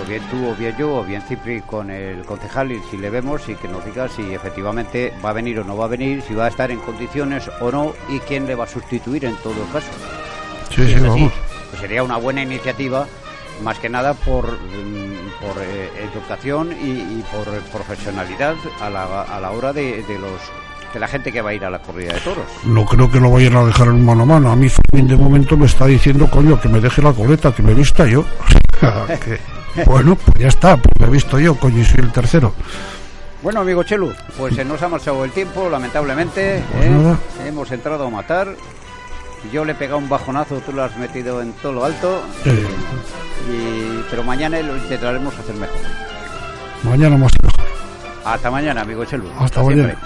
o 0.00 0.08
bien 0.08 0.22
tú, 0.30 0.46
o 0.46 0.54
bien 0.54 0.76
yo, 0.78 0.98
o 0.98 1.04
bien 1.04 1.22
Cipri, 1.22 1.62
con 1.62 1.90
el 1.90 2.24
concejal 2.24 2.70
y 2.70 2.80
si 2.90 2.96
le 2.96 3.10
vemos 3.10 3.48
y 3.48 3.54
que 3.56 3.66
nos 3.66 3.84
diga 3.84 4.08
si 4.08 4.34
efectivamente 4.34 5.12
va 5.24 5.30
a 5.30 5.32
venir 5.32 5.58
o 5.58 5.64
no 5.64 5.76
va 5.76 5.86
a 5.86 5.88
venir, 5.88 6.22
si 6.22 6.34
va 6.34 6.44
a 6.44 6.48
estar 6.48 6.70
en 6.70 6.78
condiciones 6.78 7.50
o 7.60 7.72
no 7.72 7.92
y 8.08 8.20
quién 8.20 8.46
le 8.46 8.54
va 8.54 8.64
a 8.64 8.68
sustituir 8.68 9.24
en 9.24 9.34
todo 9.36 9.64
caso. 9.72 9.88
Sí, 10.74 10.86
sí, 10.86 11.00
vamos. 11.00 11.32
Pues 11.70 11.80
sería 11.80 12.02
una 12.04 12.18
buena 12.18 12.42
iniciativa 12.42 13.08
más 13.62 13.78
que 13.78 13.88
nada 13.88 14.14
por, 14.14 14.52
mm, 14.52 15.07
por 15.40 15.62
eh, 15.62 15.90
educación 16.12 16.72
y, 16.72 17.22
por 17.32 17.46
profesionalidad 17.70 18.56
a 18.80 18.90
la, 18.90 19.22
a 19.22 19.40
la 19.40 19.50
hora 19.50 19.72
de, 19.72 20.04
los 20.20 20.40
de 20.92 21.00
la 21.00 21.08
gente 21.08 21.32
que 21.32 21.40
va 21.42 21.50
a 21.50 21.54
ir 21.54 21.64
a 21.64 21.70
la 21.70 21.80
corrida 21.80 22.14
de 22.14 22.20
toros. 22.20 22.46
No 22.64 22.84
creo 22.84 23.10
que 23.10 23.20
lo 23.20 23.30
vayan 23.30 23.56
a 23.56 23.64
dejar 23.64 23.88
en 23.88 24.04
mano 24.04 24.22
a 24.22 24.26
mano. 24.26 24.50
A 24.50 24.56
mí 24.56 24.68
Fermín 24.68 25.08
de 25.08 25.16
momento 25.16 25.56
me 25.56 25.66
está 25.66 25.86
diciendo, 25.86 26.28
coño, 26.30 26.60
que 26.60 26.68
me 26.68 26.80
deje 26.80 27.02
la 27.02 27.12
coleta, 27.12 27.54
que 27.54 27.62
me 27.62 27.74
vista 27.74 28.06
yo. 28.06 28.24
bueno, 29.86 30.16
pues 30.16 30.38
ya 30.38 30.48
está, 30.48 30.76
pues 30.76 30.92
me 31.00 31.06
he 31.06 31.10
visto 31.10 31.38
yo, 31.38 31.54
coño, 31.54 31.80
y 31.80 31.84
soy 31.84 32.00
el 32.00 32.12
tercero. 32.12 32.52
Bueno, 33.42 33.60
amigo 33.60 33.84
Chelu, 33.84 34.12
pues 34.36 34.56
se 34.56 34.64
nos 34.64 34.82
ha 34.82 34.88
marchado 34.88 35.24
el 35.24 35.30
tiempo, 35.30 35.68
lamentablemente. 35.68 36.62
Pues 36.72 36.86
¿eh? 36.86 37.16
Hemos 37.46 37.70
entrado 37.70 38.06
a 38.06 38.10
matar 38.10 38.48
yo 39.52 39.64
le 39.64 39.72
he 39.72 39.74
pegado 39.74 39.98
un 39.98 40.08
bajonazo, 40.08 40.60
tú 40.60 40.72
lo 40.72 40.82
has 40.82 40.96
metido 40.96 41.40
en 41.42 41.52
todo 41.54 41.72
lo 41.72 41.84
alto. 41.84 42.22
Y, 42.44 44.02
pero 44.10 44.22
mañana 44.24 44.60
lo 44.60 44.76
intentaremos 44.76 45.36
hacer 45.38 45.54
mejor. 45.54 45.76
Mañana 46.82 47.16
más 47.16 47.32
mejor. 47.42 47.60
Hasta 48.24 48.50
mañana, 48.50 48.82
amigo 48.82 49.04
Chelu. 49.04 49.28
Hasta, 49.38 49.62
mañana. 49.62 49.96